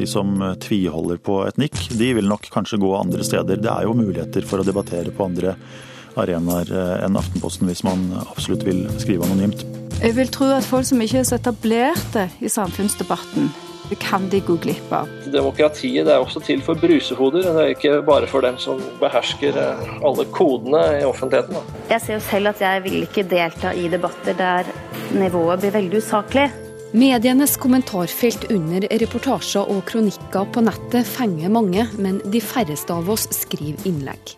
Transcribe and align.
De 0.00 0.06
som 0.08 0.32
tviholder 0.64 1.18
på 1.20 1.42
et 1.44 1.58
nikk, 1.60 1.76
de 2.00 2.14
vil 2.16 2.28
nok 2.28 2.46
kanskje 2.54 2.80
gå 2.80 2.90
andre 2.96 3.24
steder. 3.26 3.60
Det 3.60 3.68
er 3.68 3.84
jo 3.84 3.92
muligheter 3.98 4.46
for 4.48 4.62
å 4.62 4.64
debattere 4.64 5.12
på 5.12 5.26
andre 5.28 5.52
arenaer 6.18 6.70
enn 7.04 7.18
Aftenposten 7.20 7.68
hvis 7.68 7.84
man 7.84 8.06
absolutt 8.22 8.64
vil 8.64 8.86
skrive 9.02 9.28
anonymt. 9.28 9.66
Jeg 10.00 10.16
vil 10.16 10.30
tro 10.32 10.48
at 10.56 10.64
folk 10.64 10.86
som 10.88 11.02
ikke 11.04 11.20
er 11.20 11.26
så 11.28 11.36
etablerte 11.36 12.30
i 12.40 12.48
samfunnsdebatten, 12.48 13.50
det 13.90 13.98
kan 14.00 14.24
de 14.32 14.38
gå 14.46 14.54
glipp 14.62 14.92
av. 14.94 15.10
Demokratiet 15.34 16.08
er 16.08 16.22
også 16.22 16.40
til 16.46 16.62
for 16.64 16.78
brusehoder, 16.80 17.44
det 17.44 17.64
er 17.66 17.74
ikke 17.74 17.98
bare 18.06 18.30
for 18.30 18.46
dem 18.46 18.56
som 18.62 18.80
behersker 19.02 19.58
alle 19.60 20.24
kodene 20.32 20.82
i 21.02 21.04
offentligheten. 21.04 21.60
Jeg 21.90 22.06
ser 22.06 22.16
jo 22.16 22.24
selv 22.30 22.54
at 22.54 22.64
jeg 22.64 22.86
vil 22.86 23.02
ikke 23.02 23.26
delta 23.28 23.74
i 23.76 23.90
debatter 23.92 24.38
der 24.38 24.72
nivået 25.12 25.66
blir 25.66 25.76
veldig 25.76 26.00
usaklig. 26.00 26.48
Medienes 26.92 27.52
kommentarfelt 27.56 28.48
under 28.50 28.82
reportasjer 28.98 29.68
og 29.70 29.84
kronikker 29.86 30.48
på 30.50 30.62
nettet 30.66 31.06
fenger 31.06 31.52
mange, 31.54 31.84
men 32.02 32.16
de 32.32 32.40
færreste 32.42 32.90
av 32.90 33.06
oss 33.14 33.28
skriver 33.30 33.86
innlegg. 33.86 34.32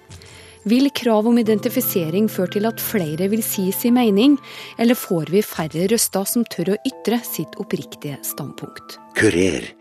Vil 0.69 0.91
krav 0.93 1.31
om 1.31 1.41
identifisering 1.41 2.29
føre 2.29 2.53
til 2.59 2.69
at 2.69 2.83
flere 2.85 3.31
vil 3.33 3.41
si 3.47 3.71
sin 3.73 3.97
mening, 3.97 4.37
eller 4.77 5.01
får 5.01 5.33
vi 5.33 5.41
færre 5.41 5.89
røster 5.95 6.29
som 6.29 6.45
tør 6.45 6.75
å 6.75 6.77
ytre 6.93 7.23
sitt 7.25 7.57
oppriktige 7.57 8.21
standpunkt? 8.21 8.99
Kurer. 9.17 9.73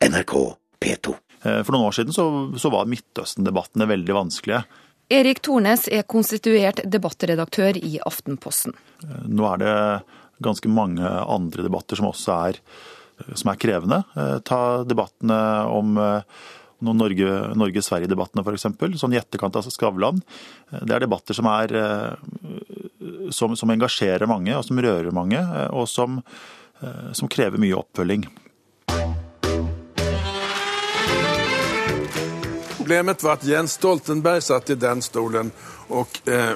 NRK 0.00 0.34
P2. 0.80 1.14
For 1.44 1.76
noen 1.76 1.90
år 1.90 1.98
siden 2.00 2.16
så, 2.16 2.26
så 2.56 2.72
var 2.72 2.88
Midtøsten-debattene 2.88 3.92
veldig 3.92 4.16
vanskelige. 4.16 4.64
Erik 5.12 5.44
Tornes 5.44 5.90
er 5.92 6.08
konstituert 6.08 6.80
debattredaktør 6.88 7.76
i 7.76 7.98
Aftenposten. 8.00 8.72
Nå 9.28 9.44
er 9.52 9.60
det 9.60 9.74
ganske 10.42 10.70
mange 10.72 11.04
andre 11.04 11.66
debatter 11.66 11.98
som 11.98 12.10
også 12.10 12.36
er, 12.50 12.60
som 13.34 13.52
er 13.52 13.60
krevende. 13.60 14.02
Ta 14.46 14.60
debattene 14.88 15.38
om 15.70 15.98
Norge-Sverige-debattene 16.84 18.44
f.eks., 18.44 18.66
sånn 19.00 19.14
i 19.14 19.20
etterkant 19.20 19.56
av 19.60 19.68
Skavlan. 19.70 20.22
Det 20.70 20.94
er 20.94 21.04
debatter 21.04 21.36
som, 21.36 21.48
er, 21.52 21.74
som, 23.30 23.54
som, 23.56 23.74
engasjerer 23.74 24.28
mange, 24.30 24.56
og 24.56 24.66
som 24.66 24.80
rører 24.82 25.14
mange, 25.14 25.40
og 25.70 25.86
som, 25.90 26.20
som 27.14 27.30
krever 27.30 27.62
mye 27.62 27.78
oppfølging. 27.78 28.26
Problemet 32.84 33.22
var 33.24 33.38
at 33.38 33.44
Jens 33.48 33.78
Stoltenberg 33.78 34.42
satt 34.44 34.68
i 34.68 34.74
den 34.76 35.00
stolen 35.00 35.48
og 35.92 36.18
eh, 36.30 36.54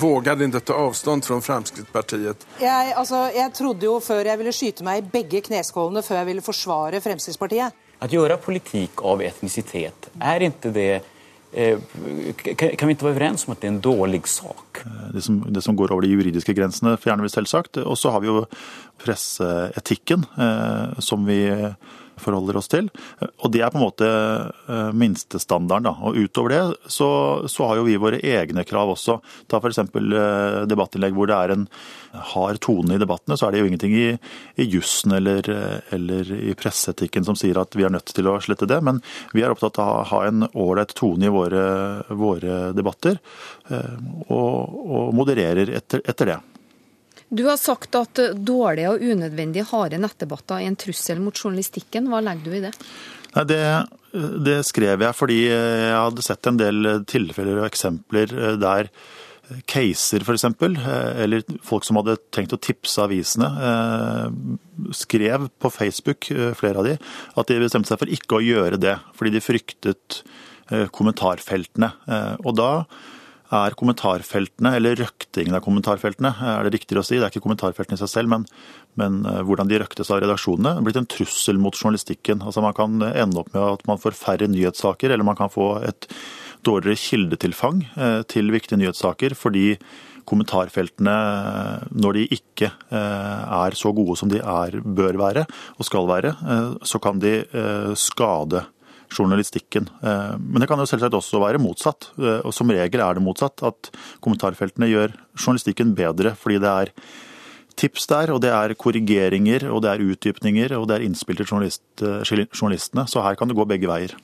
våget 0.00 0.42
ikke 0.46 0.60
ta 0.66 0.76
avstand 0.86 1.24
fra 1.26 1.38
Fremskrittspartiet. 1.44 2.46
Jeg, 2.62 2.92
altså, 2.98 3.26
jeg 3.34 3.52
trodde 3.56 3.88
jo 3.88 3.96
før 4.02 4.24
jeg 4.26 4.40
ville 4.40 4.54
skyte 4.54 4.86
meg 4.86 5.00
i 5.02 5.08
begge 5.16 5.42
kneskålene 5.48 6.04
før 6.04 6.20
jeg 6.22 6.30
ville 6.32 6.44
forsvare 6.44 7.02
Fremskrittspartiet. 7.04 7.82
Å 8.04 8.10
gjøre 8.10 8.40
politikk 8.42 9.04
av 9.06 9.22
etnisitet, 9.24 10.10
er 10.20 10.44
ikke 10.44 10.72
det 10.74 10.90
eh, 11.54 11.78
kan 12.58 12.90
vi 12.90 12.96
ikke 12.96 13.06
være 13.06 13.14
overens 13.14 13.46
om 13.46 13.54
at 13.54 13.62
det 13.62 13.70
er 13.70 13.74
en 13.76 13.82
dårlig 13.84 14.24
sak? 14.28 14.82
Det 15.14 15.22
som, 15.24 15.40
det 15.46 15.62
som 15.64 15.78
går 15.78 15.94
over 15.94 16.04
de 16.04 16.12
juridiske 16.12 16.54
grensene, 16.56 16.96
fjerner 17.00 17.24
vi 17.24 17.32
selvsagt. 17.32 17.78
Og 17.84 17.96
så 17.98 18.12
har 18.12 18.24
vi 18.24 18.32
jo 18.32 18.42
presseetikken, 19.00 20.26
eh, 20.36 20.98
som 21.04 21.24
vi 21.28 21.40
forholder 22.20 22.58
oss 22.60 22.70
til. 22.72 22.88
Og 23.42 23.52
det 23.52 23.62
er 23.64 23.72
på 23.72 23.80
en 23.80 23.84
måte 23.84 24.08
minstestandarden. 24.96 25.88
Da. 25.88 25.94
Og 26.06 26.18
utover 26.18 26.54
det 26.54 26.90
så, 26.92 27.08
så, 27.50 27.68
har 27.68 27.80
jo 27.80 27.86
vi 27.88 27.96
våre 28.00 28.20
egne 28.20 28.64
krav 28.68 28.94
også. 28.94 29.18
Ta 29.50 29.60
f.eks. 29.60 29.82
debattinnlegg 30.70 31.16
hvor 31.16 31.30
det 31.30 31.38
er 31.38 31.54
en 31.54 31.66
hard 32.34 32.60
tone 32.62 32.94
i 32.94 33.00
debattene, 33.02 33.36
så 33.38 33.48
er 33.48 33.54
det 33.54 33.62
jo 33.62 33.68
ingenting 33.70 33.94
i, 33.98 34.06
i 34.60 34.68
jussen 34.70 35.16
eller, 35.16 35.48
eller, 35.94 36.30
i 36.36 36.54
presseetikken 36.58 37.26
som 37.26 37.38
sier 37.38 37.58
at 37.58 37.74
vi 37.74 37.86
er 37.86 37.92
nødt 37.94 38.14
til 38.14 38.30
å 38.30 38.38
slette 38.44 38.68
det. 38.70 38.80
Men 38.86 39.02
vi 39.34 39.42
er 39.42 39.54
opptatt 39.54 39.80
av 39.82 39.92
å 39.96 40.08
ha 40.12 40.24
en 40.28 40.46
ålreit 40.52 40.94
tone 40.98 41.26
i 41.28 41.34
våre, 41.34 41.64
våre 42.14 42.70
debatter, 42.76 43.18
og, 44.28 44.58
og 44.84 45.14
modererer 45.16 45.72
etter, 45.74 46.04
etter 46.06 46.34
det. 46.34 46.40
Du 47.34 47.42
har 47.48 47.58
sagt 47.58 47.96
at 47.98 48.20
dårlige 48.46 48.92
og 48.92 49.02
unødvendig 49.02 49.66
harde 49.72 49.98
nettdebatter 49.98 50.60
er 50.60 50.70
en 50.70 50.78
trussel 50.78 51.18
mot 51.22 51.34
journalistikken. 51.34 52.06
Hva 52.12 52.22
legger 52.22 52.46
du 52.46 52.56
i 52.60 52.62
det? 52.68 52.72
Nei, 53.34 53.44
det, 53.50 53.60
det, 54.46 54.60
skrev 54.68 55.02
jeg 55.02 55.18
fordi 55.18 55.40
jeg 55.48 55.92
hadde 55.98 56.24
sett 56.24 56.46
en 56.46 56.60
del 56.60 56.90
tilfeller 57.10 57.58
og 57.58 57.68
eksempler 57.68 58.34
der 58.62 58.90
caser 59.68 60.22
f.eks., 60.24 60.46
eller 60.46 61.42
folk 61.66 61.84
som 61.84 61.98
hadde 62.00 62.16
tenkt 62.32 62.54
å 62.56 62.60
tipse 62.62 63.02
avisene, 63.02 63.50
skrev 64.96 65.50
på 65.60 65.70
Facebook, 65.72 66.30
flere 66.56 66.80
av 66.80 66.88
de, 66.88 66.94
at 67.36 67.50
de 67.50 67.58
bestemte 67.60 67.90
seg 67.90 68.00
for 68.00 68.14
ikke 68.14 68.38
å 68.38 68.44
gjøre 68.44 68.80
det, 68.80 68.96
fordi 69.18 69.34
de 69.34 69.44
fryktet 69.44 70.22
kommentarfeltene. 70.96 71.90
Og 72.40 72.56
da 72.56 72.70
er 73.54 73.76
kommentarfeltene, 73.78 74.74
eller 74.78 74.98
røktingen 75.00 75.56
av 75.56 75.62
kommentarfeltene, 75.64 76.32
er 76.54 76.66
det 76.66 76.74
riktigere 76.76 77.04
å 77.04 77.06
si. 77.06 77.18
Det 77.18 77.26
er 77.26 77.32
ikke 77.32 77.44
kommentarfeltene 77.46 77.98
i 77.98 78.02
seg 78.02 78.12
selv, 78.12 78.32
men, 78.32 78.46
men 79.00 79.20
hvordan 79.46 79.70
de 79.70 79.80
røktes 79.82 80.10
av 80.12 80.22
redaksjonene, 80.24 80.82
blitt 80.86 81.00
en 81.00 81.10
trussel 81.10 81.60
mot 81.62 81.76
journalistikken. 81.76 82.44
Altså 82.44 82.64
Man 82.64 82.76
kan 82.76 82.98
ende 83.10 83.42
opp 83.42 83.52
med 83.54 83.62
at 83.62 83.86
man 83.90 84.00
får 84.02 84.18
færre 84.18 84.50
nyhetssaker, 84.50 85.14
eller 85.14 85.26
man 85.26 85.38
kan 85.38 85.52
få 85.52 85.76
et 85.86 86.08
dårligere 86.64 87.00
kildetilfang 87.00 87.84
til 88.32 88.52
viktige 88.54 88.80
nyhetssaker, 88.80 89.36
fordi 89.36 89.74
kommentarfeltene, 90.24 91.14
når 91.92 92.16
de 92.16 92.22
ikke 92.38 92.70
er 92.94 93.76
så 93.76 93.92
gode 93.96 94.16
som 94.16 94.30
de 94.32 94.40
er, 94.40 94.78
bør 94.80 95.18
være 95.20 95.44
og 95.76 95.84
skal 95.86 96.08
være, 96.08 96.32
så 96.88 97.00
kan 97.02 97.20
de 97.22 97.36
skade 98.00 98.64
journalistikken. 99.14 99.86
Men 100.02 100.60
det 100.60 100.68
kan 100.70 100.80
jo 100.82 100.88
selvsagt 100.90 101.14
også 101.16 101.40
være 101.42 101.62
motsatt. 101.62 102.10
Og 102.18 102.50
som 102.54 102.72
regel 102.74 103.00
er 103.04 103.16
det 103.16 103.24
motsatt. 103.24 103.62
At 103.66 103.90
kommentarfeltene 104.24 104.90
gjør 104.90 105.14
journalistikken 105.38 105.94
bedre 105.96 106.34
fordi 106.38 106.60
det 106.62 106.74
er 106.84 106.92
tips 107.74 108.04
der, 108.06 108.30
og 108.30 108.38
det 108.44 108.52
er 108.54 108.76
korrigeringer, 108.78 109.64
og 109.70 109.80
det 109.82 109.90
er 109.90 110.04
utdypninger, 110.04 110.76
og 110.78 110.84
det 110.86 110.94
er 110.94 111.06
innspill 111.08 111.40
til 111.40 111.48
journalist, 111.48 111.82
journalistene. 111.98 113.02
Så 113.10 113.24
her 113.24 113.34
kan 113.38 113.50
det 113.50 113.56
gå 113.58 113.66
begge 113.66 113.90
veier. 113.90 114.14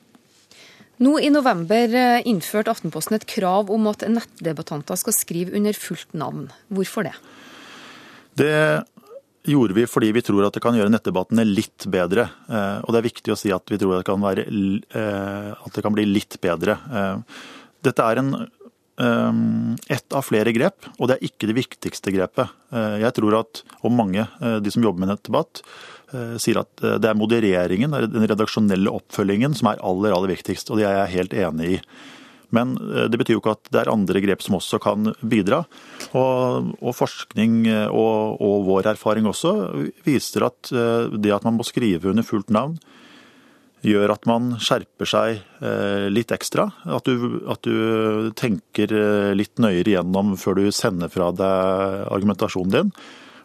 Nå 1.00 1.16
i 1.24 1.32
november 1.32 1.96
innførte 2.28 2.70
Aftenposten 2.74 3.16
et 3.16 3.24
krav 3.26 3.72
om 3.72 3.88
at 3.90 4.04
nettdebattanter 4.04 4.98
skal 5.00 5.16
skrive 5.16 5.56
under 5.56 5.72
fullt 5.74 6.12
navn. 6.12 6.50
Hvorfor 6.68 7.08
det? 7.08 7.16
Det 8.38 8.52
gjorde 9.48 9.74
vi 9.74 9.86
fordi 9.88 10.12
vi 10.12 10.22
tror 10.24 10.46
at 10.46 10.56
det 10.56 10.62
kan 10.64 10.76
gjøre 10.76 10.92
nettdebattene 10.92 11.44
litt 11.48 11.86
bedre. 11.90 12.28
Og 12.84 12.92
det 12.92 13.00
er 13.00 13.06
viktig 13.08 13.34
å 13.34 13.38
si 13.38 13.52
at 13.54 13.72
vi 13.72 13.78
tror 13.80 13.96
at 13.96 14.04
det 14.04 14.10
kan, 14.10 14.22
være, 14.22 14.46
at 15.54 15.76
det 15.76 15.84
kan 15.84 15.96
bli 15.96 16.06
litt 16.08 16.36
bedre. 16.42 16.76
Dette 17.80 18.04
er 18.04 18.20
en, 18.20 18.34
ett 19.88 20.16
av 20.16 20.26
flere 20.26 20.52
grep, 20.52 20.90
og 20.98 21.08
det 21.08 21.16
er 21.16 21.30
ikke 21.30 21.48
det 21.48 21.56
viktigste 21.56 22.12
grepet. 22.12 22.52
Jeg 23.00 23.16
tror 23.16 23.40
at, 23.40 23.64
og 23.80 23.96
mange, 23.96 24.26
de 24.60 24.74
som 24.74 24.84
jobber 24.84 25.06
med 25.06 25.14
nettdebatt, 25.14 25.64
sier 26.42 26.60
at 26.60 26.86
det 27.00 27.08
er 27.08 27.18
modereringen, 27.18 27.96
den 28.12 28.28
redaksjonelle 28.28 28.92
oppfølgingen, 28.92 29.56
som 29.56 29.72
er 29.72 29.80
aller, 29.86 30.12
aller 30.12 30.34
viktigst. 30.34 30.72
Og 30.72 30.80
det 30.80 30.88
er 30.88 30.98
jeg 31.00 31.16
helt 31.16 31.36
enig 31.46 31.76
i. 31.78 31.84
Men 32.56 32.74
det 33.10 33.18
betyr 33.20 33.36
jo 33.36 33.42
ikke 33.42 33.56
at 33.56 33.68
det 33.70 33.82
er 33.82 33.92
andre 33.92 34.22
grep 34.24 34.42
som 34.42 34.56
også 34.58 34.80
kan 34.82 35.12
bidra. 35.22 35.62
Og, 36.10 36.72
og 36.80 36.96
forskning 36.98 37.62
og, 37.88 38.40
og, 38.40 38.56
vår 38.66 38.90
erfaring 38.94 39.28
også 39.30 39.54
viser 40.06 40.48
at 40.48 40.72
det 41.14 41.34
at 41.34 41.46
man 41.46 41.60
må 41.60 41.66
skrive 41.68 42.10
under 42.10 42.26
fullt 42.26 42.50
navn, 42.54 42.74
gjør 43.86 44.12
at 44.12 44.26
man 44.28 44.50
skjerper 44.60 45.08
seg 45.08 45.40
litt 46.12 46.34
ekstra. 46.34 46.66
At 46.84 47.08
du, 47.08 47.40
at 47.48 47.64
du 47.64 48.28
tenker 48.36 48.92
litt 49.36 49.62
nøyere 49.62 49.94
igjennom 49.94 50.34
før 50.40 50.60
du 50.60 50.74
sender 50.74 51.12
fra 51.12 51.30
deg 51.32 52.04
argumentasjonen 52.10 52.74
din. 52.74 52.92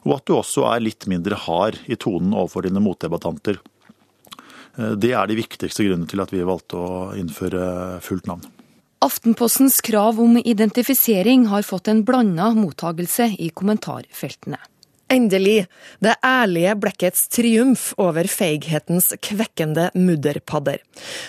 Og 0.06 0.20
at 0.20 0.28
du 0.28 0.36
også 0.38 0.68
er 0.70 0.84
litt 0.86 1.08
mindre 1.10 1.38
hard 1.48 1.80
i 1.90 1.98
tonen 1.98 2.36
overfor 2.36 2.68
dine 2.68 2.84
motdebattanter. 2.84 3.58
Det 4.76 5.14
er 5.16 5.30
de 5.30 5.40
viktigste 5.40 5.86
grunnene 5.88 6.10
til 6.12 6.22
at 6.22 6.34
vi 6.34 6.44
valgte 6.46 6.78
å 6.78 6.92
innføre 7.18 7.64
fullt 8.06 8.30
navn. 8.30 8.44
Aftenpostens 9.06 9.82
krav 9.82 10.22
om 10.22 10.38
identifisering 10.38 11.46
har 11.46 11.62
fått 11.62 11.88
en 11.88 12.04
blanda 12.04 12.48
mottagelse 12.58 13.28
i 13.40 13.50
kommentarfeltene. 13.50 14.58
Endelig! 15.14 15.68
Det 16.02 16.16
ærlige 16.26 16.72
blekkets 16.82 17.28
triumf 17.30 17.84
over 18.02 18.26
feighetens 18.26 19.12
kvekkende 19.28 19.92
mudderpadder. 19.94 20.82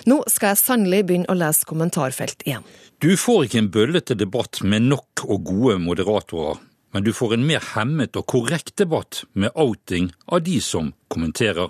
Nå 0.09 0.23
skal 0.33 0.55
jeg 0.55 0.63
sannelig 0.63 1.03
begynne 1.11 1.29
å 1.29 1.37
lese 1.37 1.69
kommentarfelt 1.69 2.47
igjen. 2.49 2.65
Du 3.05 3.13
får 3.21 3.45
ikke 3.45 3.61
en 3.67 3.73
bøllete 3.77 4.17
debatt 4.17 4.63
med 4.65 4.89
nok 4.89 5.27
og 5.27 5.45
gode 5.53 5.77
moderatorer, 5.85 6.57
men 6.97 7.05
du 7.05 7.13
får 7.13 7.37
en 7.37 7.45
mer 7.51 7.73
hemmet 7.75 8.17
og 8.17 8.25
korrekt 8.33 8.79
debatt 8.81 9.27
med 9.35 9.53
outing 9.53 10.15
av 10.33 10.47
de 10.49 10.63
som 10.65 10.95
kommenterer. 11.13 11.69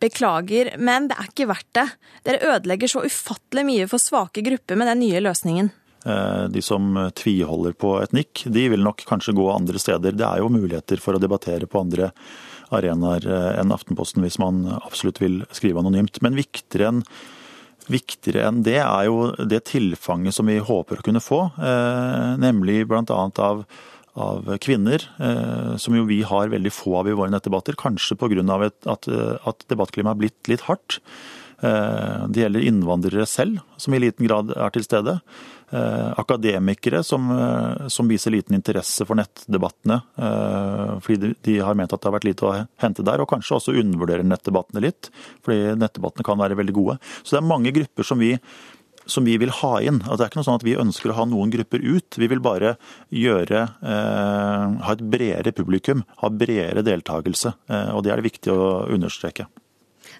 Beklager, 0.00 0.72
men 0.80 1.10
det 1.10 1.18
er 1.18 1.28
ikke 1.28 1.48
verdt 1.50 1.70
det. 1.76 1.86
Dere 2.26 2.54
ødelegger 2.54 2.90
så 2.90 3.04
ufattelig 3.04 3.66
mye 3.68 3.88
for 3.90 4.02
svake 4.02 4.44
grupper 4.46 4.78
med 4.80 4.88
den 4.90 5.02
nye 5.04 5.22
løsningen. 5.24 5.70
De 6.00 6.62
som 6.64 6.94
tviholder 7.12 7.74
på 7.76 7.90
et 8.00 8.14
nikk, 8.16 8.46
de 8.48 8.62
vil 8.72 8.80
nok 8.80 9.04
kanskje 9.04 9.34
gå 9.36 9.50
andre 9.52 9.82
steder. 9.82 10.16
Det 10.16 10.24
er 10.24 10.40
jo 10.40 10.48
muligheter 10.48 11.02
for 11.02 11.12
å 11.16 11.20
debattere 11.20 11.68
på 11.68 11.82
andre 11.82 12.08
arenaer 12.72 13.26
enn 13.60 13.74
Aftenposten 13.74 14.24
hvis 14.24 14.40
man 14.40 14.62
absolutt 14.78 15.20
vil 15.20 15.42
skrive 15.52 15.82
anonymt. 15.82 16.22
Men 16.24 16.38
viktigere 16.40 16.94
enn 16.94 17.04
Viktigere 17.90 18.44
enn 18.46 18.60
det 18.62 18.78
er 18.78 19.06
jo 19.08 19.30
det 19.50 19.64
tilfanget 19.70 20.36
som 20.36 20.46
vi 20.46 20.60
håper 20.62 21.00
å 21.00 21.04
kunne 21.04 21.22
få, 21.24 21.40
nemlig 22.38 22.84
bl.a. 22.86 23.22
av 23.42 23.64
av 24.18 24.48
kvinner, 24.64 25.04
som 25.78 25.94
jo 25.94 26.02
vi 26.08 26.22
har 26.26 26.50
veldig 26.52 26.72
få 26.74 26.96
av 27.00 27.08
i 27.08 27.14
våre 27.16 27.30
nettdebatter. 27.30 27.76
Kanskje 27.78 28.16
pga. 28.18 28.42
at, 28.90 29.08
at 29.08 29.64
debattklimaet 29.70 30.16
er 30.16 30.22
blitt 30.24 30.50
litt 30.50 30.64
hardt. 30.66 30.98
Eh, 31.60 32.26
det 32.28 32.40
gjelder 32.40 32.64
innvandrere 32.64 33.26
selv, 33.28 33.60
som 33.76 33.94
i 33.94 34.00
liten 34.00 34.24
grad 34.26 34.52
er 34.56 34.72
til 34.72 34.84
stede. 34.86 35.18
Eh, 35.70 36.08
akademikere 36.18 37.02
som, 37.04 37.28
eh, 37.30 37.88
som 37.88 38.08
viser 38.08 38.32
liten 38.32 38.56
interesse 38.56 39.06
for 39.06 39.14
nettdebattene 39.14 40.00
fordi 41.00 41.34
de 41.42 41.58
har 41.60 41.74
ment 41.74 41.92
at 41.92 42.00
det 42.00 42.08
har 42.08 42.18
vært 42.18 42.26
lite 42.26 42.42
å 42.42 42.66
hente 42.82 43.04
der, 43.04 43.20
og 43.20 43.28
kanskje 43.28 43.56
også 43.56 43.76
undervurderer 43.78 44.26
nettdebattene 44.26 44.82
litt, 44.82 45.10
fordi 45.44 45.76
nettdebattene 45.78 46.24
kan 46.24 46.38
være 46.38 46.56
veldig 46.58 46.74
gode. 46.74 46.98
Så 47.22 47.36
det 47.36 47.40
er 47.40 47.48
mange 47.48 47.72
grupper 47.72 48.04
som 48.04 48.18
vi 48.18 48.38
som 49.10 49.26
vi 49.26 49.36
vil 49.40 49.52
ha 49.60 49.72
inn. 49.84 50.00
Altså, 50.04 50.18
det 50.20 50.26
er 50.26 50.32
ikke 50.32 50.40
noe 50.40 50.48
sånn 50.48 50.60
at 50.60 50.66
vi 50.66 50.76
ønsker 50.80 51.12
å 51.12 51.18
ha 51.18 51.26
noen 51.28 51.52
grupper 51.54 51.82
ut. 51.84 52.18
Vi 52.20 52.28
vil 52.30 52.42
bare 52.44 52.76
gjøre, 53.14 53.62
eh, 53.82 54.76
ha 54.86 54.92
et 54.94 55.06
bredere 55.12 55.52
publikum, 55.56 56.04
ha 56.22 56.30
bredere 56.30 56.84
deltakelse. 56.86 57.54
Eh, 57.68 57.90
og 57.94 58.04
det 58.04 58.12
er 58.12 58.22
det 58.22 58.30
viktig 58.30 58.54
å 58.54 58.86
understreke. 58.88 59.48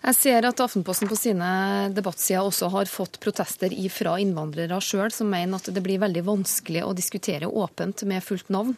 Jeg 0.00 0.16
ser 0.16 0.46
at 0.48 0.60
Aftenposten 0.64 1.10
på 1.10 1.16
sine 1.18 1.90
debattsider 1.92 2.46
også 2.46 2.70
har 2.72 2.88
fått 2.88 3.18
protester 3.20 3.74
fra 3.92 4.16
innvandrere 4.22 4.78
sjøl, 4.80 5.12
som 5.12 5.28
mener 5.28 5.60
at 5.60 5.68
det 5.68 5.82
blir 5.84 6.00
veldig 6.00 6.24
vanskelig 6.24 6.84
å 6.86 6.94
diskutere 6.96 7.50
åpent 7.50 8.04
med 8.08 8.24
fullt 8.24 8.48
navn 8.48 8.76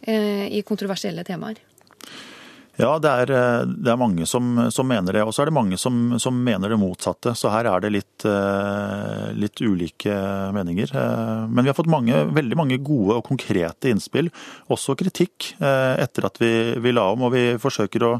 eh, 0.00 0.48
i 0.48 0.62
kontroversielle 0.64 1.26
temaer. 1.28 1.60
Ja, 2.76 2.98
det 3.00 3.08
er, 3.08 3.30
eh, 3.32 3.62
det 3.64 3.88
er 3.88 4.00
mange 4.00 4.26
som, 4.28 4.66
som, 4.72 4.86
mener 4.88 5.16
det. 5.16 5.22
Og 5.24 5.32
så 5.32 5.42
er 5.42 5.48
det 5.48 5.56
mange 5.56 5.78
som, 5.80 6.18
som, 6.20 6.36
mener 6.44 6.68
det 6.68 6.78
motsatte. 6.80 7.32
Så 7.36 7.48
her 7.52 7.68
er 7.70 7.80
det 7.80 7.92
litt, 7.94 8.26
eh, 8.28 9.30
litt, 9.32 9.62
ulike 9.64 10.16
meninger. 10.52 10.92
Eh, 10.92 11.46
men 11.48 11.64
vi 11.64 11.72
har 11.72 11.78
fått 11.78 11.90
mange, 11.90 12.26
veldig 12.36 12.58
mange 12.60 12.78
gode 12.84 13.16
og 13.16 13.24
konkrete 13.30 13.88
innspill. 13.92 14.28
Også 14.72 14.96
kritikk 14.98 15.54
etter 15.56 16.26
at 16.28 16.36
vi, 16.40 16.50
vi 16.82 16.92
la 16.92 17.06
om. 17.14 17.24
Og 17.26 17.32
vi 17.32 17.46
forsøker 17.60 18.04
å 18.04 18.12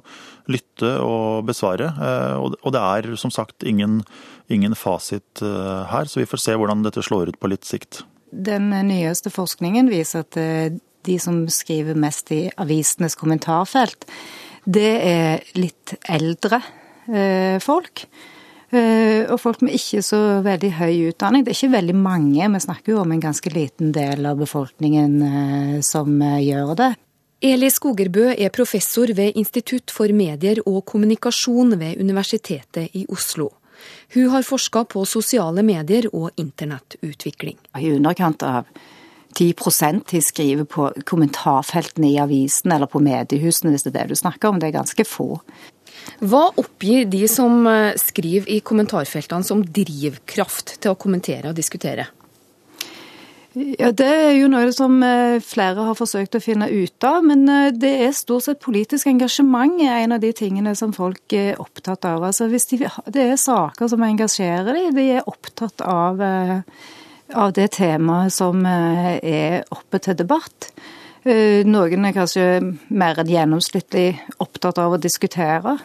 lytte 0.53 0.95
og 1.05 1.45
besvare. 1.49 1.91
Og 2.41 2.71
det 2.73 2.81
er 2.81 3.11
som 3.21 3.33
sagt 3.35 3.67
ingen, 3.67 4.01
ingen 4.49 4.77
fasit 4.79 5.43
her, 5.43 6.09
så 6.09 6.23
vi 6.23 6.29
får 6.29 6.43
se 6.43 6.57
hvordan 6.57 6.85
dette 6.87 7.05
slår 7.05 7.33
ut 7.33 7.41
på 7.41 7.51
litt 7.51 7.67
sikt. 7.67 8.05
Den 8.31 8.71
nyeste 8.89 9.33
forskningen 9.35 9.91
viser 9.91 10.25
at 10.25 10.39
de 11.07 11.19
som 11.23 11.45
skriver 11.53 11.99
mest 11.99 12.33
i 12.35 12.47
avisenes 12.63 13.19
kommentarfelt, 13.19 14.07
det 14.67 14.93
er 15.07 15.45
litt 15.59 15.95
eldre 16.11 16.61
eh, 17.07 17.57
folk. 17.63 18.03
Eh, 18.75 19.23
og 19.31 19.39
folk 19.39 19.63
med 19.63 19.77
ikke 19.79 20.03
så 20.03 20.21
veldig 20.45 20.73
høy 20.81 20.95
utdanning. 21.13 21.47
Det 21.47 21.53
er 21.55 21.59
ikke 21.61 21.77
veldig 21.77 21.97
mange, 21.99 22.49
vi 22.51 22.63
snakker 22.67 22.95
jo 22.95 23.03
om 23.05 23.15
en 23.15 23.23
ganske 23.23 23.53
liten 23.55 23.93
del 23.95 24.27
av 24.27 24.41
befolkningen 24.43 25.19
eh, 25.23 25.77
som 25.87 26.19
gjør 26.21 26.75
det. 26.79 26.93
Eli 27.47 27.69
Skogerbø 27.71 28.31
er 28.33 28.51
professor 28.51 29.11
ved 29.15 29.37
Institutt 29.37 29.93
for 29.93 30.11
medier 30.17 30.63
og 30.65 30.81
kommunikasjon 30.89 31.77
ved 31.79 32.01
Universitetet 32.01 32.97
i 32.97 33.05
Oslo. 33.13 33.51
Hun 34.15 34.31
har 34.33 34.47
forska 34.47 34.87
på 34.89 35.05
sosiale 35.05 35.63
medier 35.63 36.09
og 36.13 36.31
internettutvikling. 36.41 37.59
I 37.77 37.93
underkant 37.93 38.43
av 38.43 38.71
10 39.37 40.03
de 40.11 40.21
skriver 40.25 40.65
på 40.65 40.89
kommentarfeltene 41.05 42.15
i 42.15 42.19
avisen 42.23 42.73
eller 42.73 42.89
på 42.89 43.03
mediehusene, 43.05 43.73
hvis 43.75 43.85
det 43.85 43.93
er 43.93 44.03
det 44.03 44.15
du 44.15 44.21
snakker 44.23 44.49
om. 44.49 44.61
Det 44.61 44.71
er 44.71 44.79
ganske 44.79 45.05
få. 45.05 45.41
Hva 46.25 46.47
oppgir 46.57 47.05
de 47.11 47.27
som 47.29 47.67
eh, 47.69 47.97
skriver 48.01 48.49
i 48.49 48.61
kommentarfeltene 48.65 49.45
som 49.45 49.65
drivkraft 49.65 50.79
til 50.81 50.95
å 50.95 51.01
kommentere 51.01 51.51
og 51.51 51.59
diskutere? 51.59 52.09
Ja, 53.57 53.89
Det 53.97 54.07
er 54.07 54.35
jo 54.37 54.49
noe 54.53 54.69
som 54.77 54.99
eh, 55.05 55.39
flere 55.45 55.85
har 55.89 55.97
forsøkt 55.97 56.37
å 56.37 56.43
finne 56.45 56.69
ut 56.69 57.05
av. 57.09 57.25
Men 57.27 57.45
eh, 57.49 57.73
det 57.73 57.93
er 58.07 58.17
stort 58.17 58.47
sett 58.47 58.63
politisk 58.65 59.09
engasjement 59.13 59.81
er 59.85 60.05
en 60.05 60.17
av 60.17 60.23
de 60.25 60.33
tingene 60.37 60.77
som 60.79 60.93
folk 60.97 61.37
er 61.37 61.61
opptatt 61.61 62.09
av. 62.09 62.25
Altså 62.31 62.49
hvis 62.53 62.69
de, 62.73 62.85
Det 63.13 63.25
er 63.33 63.41
saker 63.41 63.93
som 63.93 64.05
engasjerer 64.07 64.73
dem. 64.73 64.95
De 64.97 65.11
er 65.19 65.29
opptatt 65.29 65.85
av 65.85 66.23
av 67.35 67.53
det 67.53 67.69
temaet 67.77 68.35
som 68.35 68.63
eh, 68.67 69.17
er 69.19 69.67
oppe 69.75 70.01
til 70.03 70.17
debatt. 70.19 70.71
Eh, 71.27 71.67
noen 71.67 72.07
er 72.07 72.15
kanskje 72.15 72.47
mer 72.89 73.21
enn 73.21 73.33
gjennomsnittlig 73.33 74.09
opptatt 74.43 74.79
av 74.83 74.95
å 74.95 75.01
diskutere. 75.03 75.77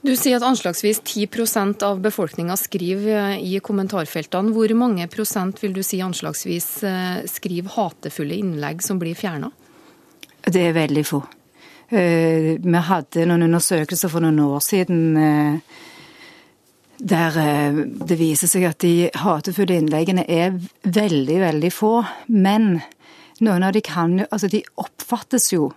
Du 0.00 0.14
sier 0.16 0.38
at 0.38 0.46
anslagsvis 0.48 1.02
10% 1.04 1.84
av 1.84 2.00
befolkninga 2.02 2.56
skriver 2.58 3.34
eh, 3.36 3.42
i 3.44 3.58
kommentarfeltene. 3.62 4.54
Hvor 4.56 4.74
mange 4.78 5.06
prosent 5.12 5.60
vil 5.62 5.76
du 5.76 5.82
si 5.86 6.00
anslagsvis 6.02 6.70
skriver 7.30 7.76
hatefulle 7.76 8.40
innlegg 8.40 8.82
som 8.82 8.98
blir 9.02 9.18
fjerna? 9.18 9.52
Det 10.40 10.70
er 10.70 10.74
veldig 10.74 11.04
få. 11.04 11.20
Vi 11.90 12.80
hadde 12.86 13.24
noen 13.26 13.48
undersøkelser 13.48 14.08
for 14.12 14.22
noen 14.22 14.38
år 14.44 14.60
siden 14.62 15.18
der 17.00 17.36
eh, 17.40 17.80
det 18.06 18.18
viser 18.20 18.50
seg 18.50 18.66
at 18.68 18.80
de 18.84 19.10
hatefulle 19.22 19.78
innleggene 19.80 20.26
er 20.28 20.54
veldig, 20.84 21.38
veldig 21.40 21.72
få. 21.72 21.94
Men 22.28 22.76
noen 23.40 23.64
av 23.64 23.74
de 23.76 23.82
kan 23.84 24.18
jo 24.20 24.28
Altså, 24.30 24.50
de 24.52 24.62
oppfattes 24.80 25.50
jo 25.54 25.70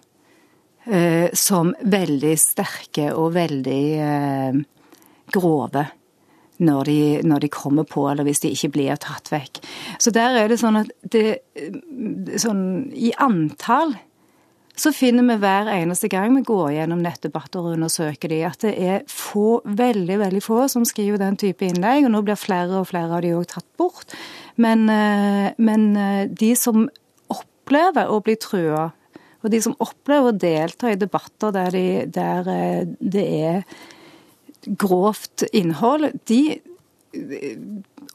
eh, 0.86 1.32
som 1.34 1.74
veldig 1.80 2.38
sterke 2.40 3.12
og 3.16 3.34
veldig 3.38 3.84
eh, 4.04 4.64
grove. 5.34 5.90
Når 6.64 6.86
de, 6.86 6.98
når 7.26 7.44
de, 7.44 7.50
kommer 7.52 7.84
på, 7.90 8.06
eller 8.08 8.24
hvis 8.28 8.44
de 8.44 8.52
ikke 8.54 8.70
blir 8.76 9.00
tatt 9.02 9.32
vekk. 9.34 9.58
Så 10.00 10.14
der 10.14 10.38
er 10.38 10.52
det 10.52 10.60
sånn 10.62 10.78
at 10.84 10.92
det 11.12 11.26
eh, 11.58 11.80
Sånn 12.40 12.92
i 12.94 13.10
antall 13.22 13.96
så 14.76 14.90
finner 14.94 15.26
vi 15.28 15.36
hver 15.38 15.68
eneste 15.70 16.10
gang 16.10 16.34
vi 16.34 16.42
går 16.48 16.72
gjennom 16.74 17.04
nettdebatter 17.06 17.62
og 17.62 17.76
undersøker 17.76 18.32
de, 18.32 18.40
at 18.48 18.64
det 18.66 18.74
er 18.74 19.04
få, 19.12 19.62
veldig 19.70 20.18
veldig 20.24 20.42
få 20.42 20.64
som 20.72 20.86
skriver 20.88 21.22
den 21.22 21.38
type 21.38 21.68
innlegg. 21.68 22.08
Og 22.08 22.14
nå 22.16 22.24
blir 22.26 22.40
flere 22.40 22.80
og 22.80 22.90
flere 22.90 23.20
av 23.20 23.22
de 23.22 23.36
òg 23.38 23.46
tatt 23.54 23.68
bort. 23.78 24.16
Men, 24.58 24.88
eh, 24.90 25.54
men, 25.62 25.86
eh, 25.96 26.26
de 26.26 26.56
som 26.58 26.88
opplever 27.30 28.10
å 28.10 28.20
bli 28.26 28.36
trua, 28.42 28.92
og 29.44 29.52
de 29.52 29.62
som 29.62 29.78
opplever 29.78 30.32
å 30.32 30.40
delta 30.40 30.90
i 30.90 30.98
debatter 30.98 31.54
der, 31.54 31.70
de, 31.70 32.06
der 32.10 32.50
eh, 32.50 32.84
det 33.00 33.28
er 33.30 33.64
grovt 34.66 35.46
innhold, 35.54 36.14
de 36.26 36.62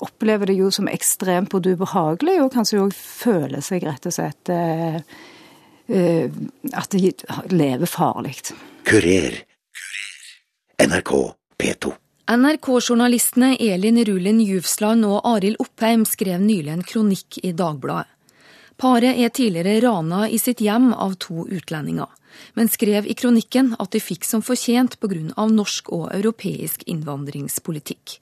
opplever 0.03 0.51
det 0.51 0.59
jo 0.59 0.73
som 0.75 0.89
ekstremt 0.91 1.53
både 1.55 1.77
ubehagelig, 1.79 2.41
og 2.43 2.55
kanskje 2.57 2.83
òg 2.83 2.95
føler 2.99 3.63
seg 3.63 3.85
rett 3.87 4.09
og 4.11 4.17
slett 4.17 4.51
at 5.89 6.91
de 6.93 7.13
lever 7.51 7.87
farlig. 7.89 8.37
Kurer. 8.85 9.41
NRK 10.79 11.13
P2. 11.59 11.95
NRK-journalistene 12.29 13.57
Elin 13.57 14.05
Rulin 14.05 14.41
Juvsland 14.45 15.07
og 15.09 15.23
Arild 15.25 15.57
Oppheim 15.65 16.05
skrev 16.05 16.43
nylig 16.45 16.75
en 16.75 16.85
kronikk 16.85 17.39
i 17.41 17.55
Dagbladet. 17.57 18.11
Paret 18.79 19.17
er 19.19 19.33
tidligere 19.35 19.81
rana 19.83 20.29
i 20.29 20.37
sitt 20.39 20.61
hjem 20.63 20.93
av 20.93 21.17
to 21.19 21.49
utlendinger, 21.49 22.07
men 22.55 22.69
skrev 22.71 23.09
i 23.09 23.17
kronikken 23.19 23.73
at 23.81 23.91
de 23.97 23.99
fikk 23.99 24.29
som 24.29 24.45
fortjent 24.45 25.01
pga. 25.01 25.49
norsk 25.51 25.89
og 25.91 26.13
europeisk 26.15 26.85
innvandringspolitikk. 26.87 28.21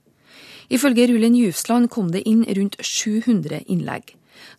Ifølge 0.70 1.08
Rulin 1.10 1.34
Juvsland 1.36 1.90
kom 1.90 2.12
det 2.12 2.22
inn 2.30 2.46
rundt 2.46 2.78
700 2.80 3.66
innlegg. 3.66 4.14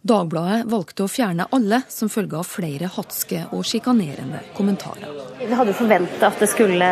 Dagbladet 0.08 0.68
valgte 0.72 1.06
å 1.06 1.12
fjerne 1.12 1.48
alle 1.56 1.82
som 1.92 2.12
følge 2.12 2.40
av 2.40 2.48
flere 2.48 2.90
hatske 2.98 3.44
og 3.56 3.66
sjikanerende 3.68 4.44
kommentarer. 4.58 5.10
Vi 5.38 5.54
hadde 5.54 5.76
forventa 5.78 6.32
at 6.32 6.42
det 6.42 6.50
skulle 6.52 6.92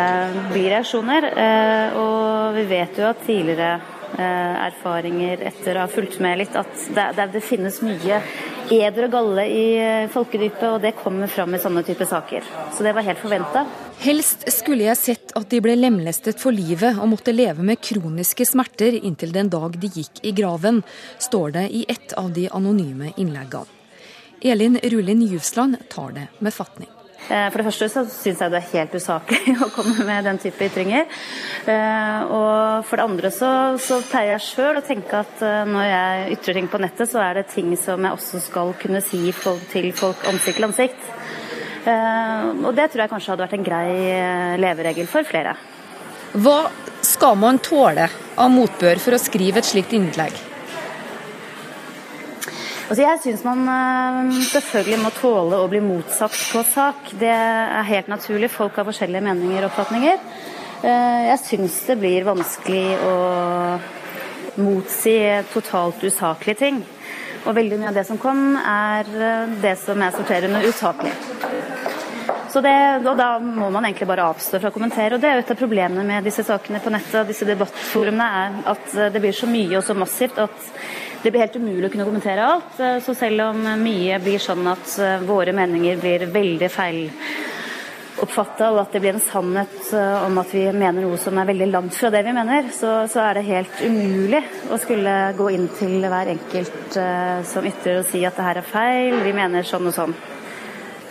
bli 0.51 0.67
reaksjoner, 0.69 1.29
eh, 1.33 1.97
og 1.99 2.55
vi 2.59 2.65
vet 2.69 2.99
jo 2.99 3.09
at 3.09 3.23
tidligere 3.25 3.94
erfaringer 4.17 5.41
etter 5.51 5.77
å 5.77 5.85
ha 5.85 5.91
fulgt 5.91 6.19
med 6.23 6.39
litt, 6.39 6.55
at 6.55 6.89
det, 6.95 7.29
det 7.33 7.41
finnes 7.43 7.81
mye 7.85 8.21
eder 8.71 9.07
og 9.07 9.13
galle 9.13 9.45
i 9.51 9.65
eh, 9.77 10.07
folkedypet, 10.11 10.65
og 10.69 10.81
det 10.83 10.95
kommer 10.97 11.29
fram 11.31 11.53
i 11.55 11.61
sånne 11.61 11.83
typer 11.85 12.07
saker. 12.09 12.45
Så 12.73 12.85
det 12.85 12.95
var 12.97 13.05
helt 13.05 13.21
forventa. 13.21 13.65
Helst 14.01 14.45
skulle 14.53 14.87
jeg 14.87 14.99
sett 14.99 15.35
at 15.37 15.49
de 15.51 15.61
ble 15.63 15.75
lemlestet 15.77 16.41
for 16.41 16.55
livet 16.55 16.99
og 16.99 17.11
måtte 17.13 17.35
leve 17.35 17.65
med 17.65 17.81
kroniske 17.83 18.47
smerter 18.47 18.97
inntil 19.01 19.33
den 19.35 19.51
dag 19.53 19.77
de 19.79 19.91
gikk 19.99 20.23
i 20.25 20.33
graven, 20.35 20.81
står 21.21 21.57
det 21.59 21.65
i 21.71 21.85
et 21.91 22.15
av 22.19 22.31
de 22.35 22.49
anonyme 22.51 23.13
innleggene. 23.15 23.71
Elin 24.45 24.77
Rullin 24.83 25.23
Juvsland 25.25 25.79
tar 25.89 26.11
det 26.13 26.27
med 26.43 26.53
fatning. 26.53 26.89
Eh, 27.25 27.47
for 27.49 27.57
det 27.57 27.65
første 27.65 27.87
så 27.89 28.03
syns 28.09 28.41
jeg 28.43 28.53
det 28.53 28.59
er 28.59 28.71
helt 28.71 28.95
usaklig 28.99 29.55
å 29.65 29.71
komme 29.73 30.05
med 30.05 30.27
den 30.27 30.39
type 30.41 30.67
ytringer. 30.67 31.07
Eh, 31.65 32.19
og 32.29 32.85
for 32.85 33.01
det 33.01 33.07
andre 33.07 33.31
så, 33.33 33.51
så 33.81 33.99
pleier 34.05 34.35
jeg 34.35 34.45
sjøl 34.45 34.81
å 34.81 34.85
tenke 34.85 35.23
at 35.25 35.43
eh, 35.45 35.61
når 35.69 35.87
jeg 35.89 36.37
ytrer 36.37 36.59
ting 36.59 36.71
på 36.71 36.81
nettet, 36.85 37.11
så 37.11 37.23
er 37.25 37.39
det 37.39 37.47
ting 37.53 37.73
som 37.81 38.05
jeg 38.05 38.19
også 38.19 38.43
skal 38.45 38.75
kunne 38.81 39.01
si 39.05 39.23
til 39.71 39.91
folk 39.95 40.25
ansikt 40.29 40.55
til 40.55 40.69
ansikt. 40.69 41.13
Og 41.85 42.71
det 42.73 42.87
tror 42.89 43.03
jeg 43.03 43.09
kanskje 43.11 43.29
hadde 43.29 43.43
vært 43.43 43.55
en 43.59 43.65
grei 43.65 43.89
leveregel 44.57 45.05
for 45.09 45.27
flere. 45.27 45.51
Hva 46.33 46.71
skal 47.05 47.37
man 47.37 47.59
tåle 47.61 48.07
av 48.41 48.49
motbør 48.49 49.01
for 49.03 49.13
å 49.13 49.21
skrive 49.21 49.61
et 49.61 49.69
slikt 49.69 49.93
innlegg? 49.93 50.33
Altså 52.85 53.01
jeg 53.01 53.21
syns 53.23 53.41
man 53.41 53.63
selvfølgelig 54.45 54.97
må 55.01 55.09
tåle 55.17 55.57
å 55.57 55.69
bli 55.71 55.79
motsatt 55.81 56.35
på 56.51 56.61
sak. 56.69 57.09
Det 57.17 57.31
er 57.33 57.87
helt 57.89 58.11
naturlig. 58.11 58.51
Folk 58.53 58.77
har 58.77 58.85
forskjellige 58.85 59.25
meninger 59.25 59.63
og 59.63 59.71
oppfatninger. 59.71 60.19
Jeg 60.85 61.39
syns 61.41 61.79
det 61.87 61.95
blir 61.97 62.27
vanskelig 62.27 62.83
å 63.01 63.15
motsi 64.61 65.17
totalt 65.49 66.05
usaklige 66.05 66.61
ting. 66.61 66.83
Og 67.45 67.57
veldig 67.57 67.81
mye 67.81 67.89
av 67.89 67.97
det 67.97 68.05
som 68.05 68.21
kom, 68.21 68.53
er 68.57 69.09
det 69.61 69.75
som 69.81 70.05
jeg 70.05 70.17
sorterer 70.19 70.49
under 70.51 70.69
usaklig. 70.69 71.13
Så 72.55 72.61
det, 72.63 73.03
og 73.03 73.17
Da 73.19 73.33
må 73.43 73.67
man 73.67 73.83
egentlig 73.83 74.07
bare 74.07 74.29
avstå 74.31 74.61
fra 74.61 74.69
å 74.71 74.73
kommentere. 74.73 75.15
og 75.15 75.19
Det 75.21 75.27
er 75.27 75.33
jo 75.35 75.43
et 75.43 75.49
av 75.51 75.57
problemene 75.59 76.05
med 76.07 76.23
disse 76.23 76.43
sakene 76.47 76.79
på 76.79 76.93
nettet, 76.93 77.17
og 77.19 77.27
disse 77.27 77.43
debattforumene, 77.43 78.27
er 78.43 78.69
at 78.71 78.93
det 79.11 79.19
blir 79.19 79.35
så 79.35 79.49
mye 79.49 79.75
og 79.75 79.83
så 79.83 79.91
massivt 79.93 80.39
at 80.39 80.69
det 81.23 81.33
blir 81.33 81.43
helt 81.43 81.57
umulig 81.59 81.89
å 81.89 81.91
kunne 81.91 82.05
kommentere 82.07 82.45
alt. 82.47 82.77
Så 83.03 83.15
selv 83.17 83.49
om 83.49 83.59
mye 83.81 84.21
blir 84.23 84.39
sånn 84.39 84.63
at 84.71 84.93
våre 85.27 85.51
meninger 85.51 85.99
blir 85.99 86.23
veldig 86.31 86.69
feil 86.71 87.01
oppfatta, 88.23 88.69
og 88.71 88.79
at 88.85 88.95
det 88.95 89.01
blir 89.03 89.17
en 89.17 89.25
sannhet 89.25 89.89
om 90.23 90.39
at 90.39 90.53
vi 90.55 90.63
mener 90.71 91.03
noe 91.03 91.17
som 91.19 91.35
er 91.35 91.49
veldig 91.49 91.67
langt 91.73 91.97
fra 91.97 92.13
det 92.13 92.21
vi 92.23 92.35
mener, 92.37 92.69
så, 92.71 92.93
så 93.11 93.25
er 93.25 93.35
det 93.35 93.49
helt 93.49 93.81
umulig 93.83 94.39
å 94.71 94.79
skulle 94.79 95.17
gå 95.35 95.49
inn 95.57 95.67
til 95.75 96.07
hver 96.07 96.31
enkelt 96.37 96.95
uh, 96.95 97.43
som 97.43 97.67
ytrer 97.67 97.99
og 97.99 98.07
si 98.07 98.23
at 98.23 98.39
det 98.39 98.47
her 98.47 98.61
er 98.61 98.69
feil, 98.69 99.19
vi 99.27 99.35
mener 99.35 99.67
sånn 99.67 99.91
og 99.91 99.97
sånn. 99.97 100.15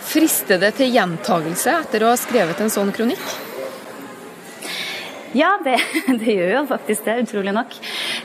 Frister 0.05 0.61
det 0.61 0.75
til 0.77 0.93
gjentagelse 0.93 1.79
etter 1.81 2.05
å 2.05 2.11
ha 2.13 2.19
skrevet 2.19 2.61
en 2.61 2.71
sånn 2.71 2.93
kronikk? 2.95 3.25
Ja, 5.35 5.57
det, 5.65 5.79
det 6.21 6.35
gjør 6.37 6.53
jo 6.59 6.61
faktisk 6.69 7.07
det, 7.07 7.17
utrolig 7.25 7.55
nok. 7.55 7.73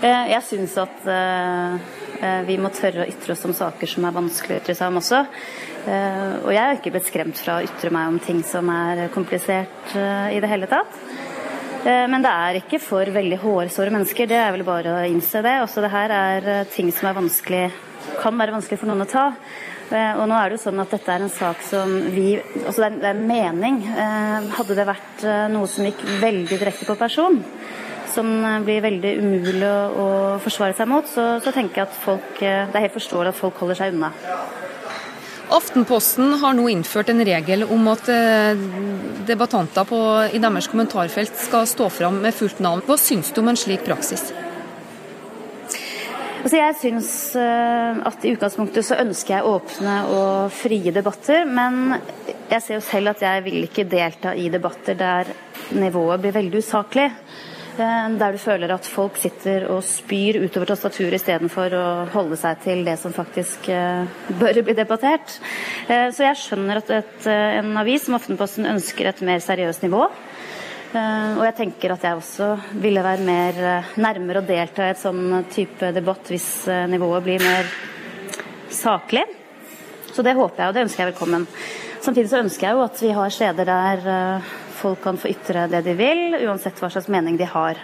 Jeg 0.05 0.43
syns 0.47 0.77
at 0.79 1.09
vi 2.47 2.59
må 2.61 2.71
tørre 2.77 3.03
å 3.03 3.09
ytre 3.09 3.35
oss 3.35 3.47
om 3.49 3.57
saker 3.57 3.91
som 3.91 4.07
er 4.07 4.15
vanskelig 4.15 4.59
å 4.59 4.61
ytre 4.61 4.77
seg 4.79 4.93
om 4.93 5.01
også. 5.01 5.25
Og 6.45 6.53
jeg 6.53 6.61
har 6.61 6.77
ikke 6.77 6.93
blitt 6.95 7.09
skremt 7.09 7.41
fra 7.41 7.59
å 7.59 7.65
ytre 7.65 7.91
meg 7.97 8.13
om 8.13 8.21
ting 8.23 8.45
som 8.47 8.69
er 8.73 9.09
komplisert 9.15 9.97
i 9.97 10.39
det 10.39 10.51
hele 10.53 10.69
tatt. 10.71 10.95
Men 11.83 12.21
det 12.21 12.31
er 12.31 12.61
ikke 12.61 12.79
for 12.85 13.09
veldig 13.09 13.39
hårsåre 13.41 13.93
mennesker, 13.95 14.29
det 14.29 14.37
er 14.37 14.53
vel 14.53 14.67
bare 14.69 14.99
å 14.99 15.05
innse 15.09 15.41
det. 15.45 15.57
Også 15.65 15.81
det 15.83 15.93
her 15.95 16.13
er 16.13 16.51
ting 16.71 16.93
som 16.93 17.09
er 17.09 17.17
vanskelig, 17.17 17.65
kan 18.21 18.39
være 18.39 18.55
vanskelig 18.57 18.81
for 18.81 18.91
noen 18.91 19.05
å 19.05 19.11
ta. 19.11 19.27
Og 19.91 20.23
nå 20.31 20.37
er 20.39 20.51
det 20.51 20.59
jo 20.59 20.65
sånn 20.69 20.83
at 20.83 20.93
dette 20.95 21.11
er 21.11 21.25
en 21.25 21.33
sak 21.35 21.65
som 21.67 21.91
vi 22.15 22.37
Altså 22.39 22.87
det 22.87 23.03
er 23.03 23.17
en 23.17 23.25
mening. 23.27 23.81
Hadde 24.55 24.77
det 24.79 24.87
vært 24.87 25.25
noe 25.51 25.67
som 25.71 25.89
gikk 25.89 26.05
veldig 26.23 26.61
direkte 26.61 26.87
på 26.87 26.95
person, 27.01 27.41
som 28.15 28.31
blir 28.67 28.85
veldig 28.85 29.17
umulig 29.19 29.67
å 29.67 30.07
forsvare 30.45 30.79
seg 30.79 30.91
mot, 30.91 31.11
så, 31.11 31.27
så 31.43 31.55
tenker 31.55 31.83
jeg 31.83 31.89
at 31.89 32.01
folk 32.05 32.39
Det 32.39 32.71
er 32.71 32.87
helt 32.87 32.99
forståelig 33.01 33.35
at 33.35 33.41
folk 33.41 33.59
holder 33.65 33.81
seg 33.81 33.97
unna. 33.97 34.13
Aftenposten 35.51 36.37
har 36.39 36.55
nå 36.55 36.69
innført 36.71 37.11
en 37.11 37.25
regel 37.27 37.67
om 37.67 37.89
at 37.91 38.07
debattanter 39.27 39.89
på, 39.89 39.99
i 40.31 40.39
deres 40.39 40.71
kommentarfelt 40.71 41.35
skal 41.49 41.67
stå 41.67 41.91
fram 41.91 42.23
med 42.23 42.37
fullt 42.37 42.63
navn. 42.63 42.85
Hva 42.87 42.95
syns 43.01 43.35
du 43.35 43.43
om 43.43 43.51
en 43.51 43.59
slik 43.59 43.83
praksis? 43.89 44.31
Altså 46.41 46.57
jeg 46.57 46.77
syns 46.81 47.11
at 47.37 48.25
I 48.25 48.33
utgangspunktet 48.33 48.87
så 48.87 48.97
ønsker 49.03 49.37
jeg 49.37 49.49
åpne 49.51 49.97
og 50.09 50.55
frie 50.57 50.93
debatter, 50.95 51.45
men 51.45 51.99
jeg 52.49 52.63
ser 52.65 52.79
jo 52.79 52.85
selv 52.87 53.13
at 53.13 53.25
jeg 53.27 53.45
vil 53.45 53.59
ikke 53.67 53.85
delta 53.85 54.33
i 54.33 54.49
debatter 54.53 54.97
der 54.97 55.29
nivået 55.77 56.23
blir 56.23 56.37
veldig 56.39 56.63
usaklig. 56.65 57.11
Der 57.77 58.33
du 58.33 58.39
føler 58.41 58.73
at 58.75 58.89
folk 58.89 59.21
sitter 59.21 59.69
og 59.73 59.85
spyr 59.87 60.41
utover 60.43 60.73
tastaturet 60.73 61.21
istedenfor 61.21 61.77
å 61.77 61.85
holde 62.13 62.41
seg 62.41 62.65
til 62.65 62.83
det 62.89 62.97
som 63.01 63.15
faktisk 63.17 63.69
bør 64.41 64.63
bli 64.65 64.77
debattert. 64.77 65.37
Så 65.87 66.25
jeg 66.25 66.41
skjønner 66.41 66.81
at 66.81 66.97
et, 67.03 67.29
en 67.31 67.77
avis 67.81 68.09
som 68.09 68.17
Aftenposten 68.17 68.69
ønsker 68.69 69.13
et 69.13 69.23
mer 69.29 69.45
seriøst 69.45 69.85
nivå. 69.87 70.09
Og 70.91 71.45
jeg 71.47 71.55
tenker 71.55 71.93
at 71.95 72.03
jeg 72.03 72.19
også 72.19 72.49
ville 72.83 73.03
være 73.05 73.23
mer 73.23 73.59
nærmere 74.03 74.41
å 74.41 74.47
delta 74.47 74.89
i 74.89 74.91
et 74.91 74.99
sånn 74.99 75.45
type 75.53 75.93
debatt 75.95 76.33
hvis 76.33 76.49
nivået 76.91 77.27
blir 77.29 77.45
mer 77.45 77.69
saklig. 78.75 79.23
Så 80.11 80.25
det 80.27 80.35
håper 80.35 80.65
jeg, 80.65 80.73
og 80.73 80.75
det 80.75 80.83
ønsker 80.89 81.05
jeg 81.05 81.13
velkommen. 81.13 81.47
Samtidig 82.03 82.33
så 82.33 82.43
ønsker 82.43 82.67
jeg 82.67 82.75
jo 82.75 82.83
at 82.89 83.05
vi 83.05 83.15
har 83.15 83.37
steder 83.37 83.71
der 83.71 84.43
folk 84.81 85.03
kan 85.05 85.21
få 85.21 85.31
ytre 85.31 85.69
det 85.71 85.85
de 85.87 85.95
vil, 85.95 86.41
uansett 86.49 86.83
hva 86.83 86.91
slags 86.91 87.11
mening 87.13 87.39
de 87.39 87.47
har. 87.47 87.79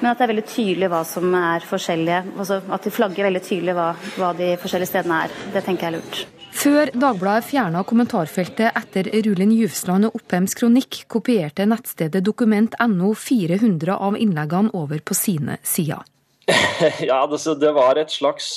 Men 0.00 0.10
at 0.10 0.18
det 0.18 0.26
er 0.26 0.32
veldig 0.32 0.48
tydelig 0.50 0.90
hva 0.90 1.04
som 1.06 1.34
er 1.38 1.66
forskjellige. 1.68 2.22
Altså 2.34 2.62
at 2.74 2.86
de 2.88 2.94
flagger 2.94 3.28
veldig 3.28 3.46
tydelig 3.46 3.78
hva, 3.78 3.92
hva 4.18 4.32
de 4.34 4.54
forskjellige 4.58 4.96
stedene 4.96 5.26
er. 5.28 5.42
Det 5.54 5.62
tenker 5.62 5.86
jeg 5.86 5.92
er 5.92 6.00
lurt. 6.00 6.41
Før 6.62 6.92
Dagbladet 6.94 7.48
fjerna 7.48 7.80
kommentarfeltet 7.82 8.76
etter 8.78 9.08
Rulin 9.26 9.50
Juvsland 9.50 10.06
og 10.06 10.20
Opphems 10.20 10.52
kronikk, 10.54 11.00
kopierte 11.10 11.64
nettstedet 11.66 12.22
dokument.no 12.22 13.08
400 13.18 13.96
av 13.96 14.14
innleggene 14.14 14.70
over 14.78 15.02
på 15.02 15.16
sine 15.18 15.58
sider. 15.66 16.06
Ja, 17.10 17.24
det 17.26 17.72
var 17.74 17.98
et 17.98 18.14
slags 18.14 18.54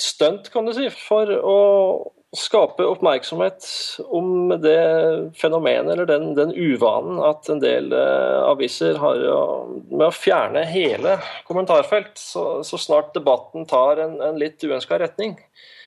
stunt, 0.00 0.48
kan 0.52 0.64
du 0.64 0.72
si, 0.76 0.88
for 0.88 1.28
å 1.36 1.58
skape 2.38 2.84
oppmerksomhet 2.86 3.66
om 4.12 4.52
det 4.62 4.78
fenomenet 5.38 5.92
eller 5.94 6.08
den, 6.08 6.32
den 6.38 6.54
uvanen 6.54 7.20
at 7.24 7.48
en 7.52 7.60
del 7.62 7.92
uh, 7.94 8.44
aviser 8.50 8.98
har 9.02 9.20
jo 9.22 9.36
med 9.90 10.08
å 10.08 10.14
fjerne 10.14 10.64
hele 10.68 11.18
kommentarfelt, 11.48 12.16
så, 12.18 12.62
så 12.66 12.80
snart 12.80 13.14
debatten 13.16 13.68
tar 13.70 14.02
en, 14.04 14.18
en 14.24 14.40
litt 14.40 14.62
uønska 14.64 14.98
retning. 15.02 15.36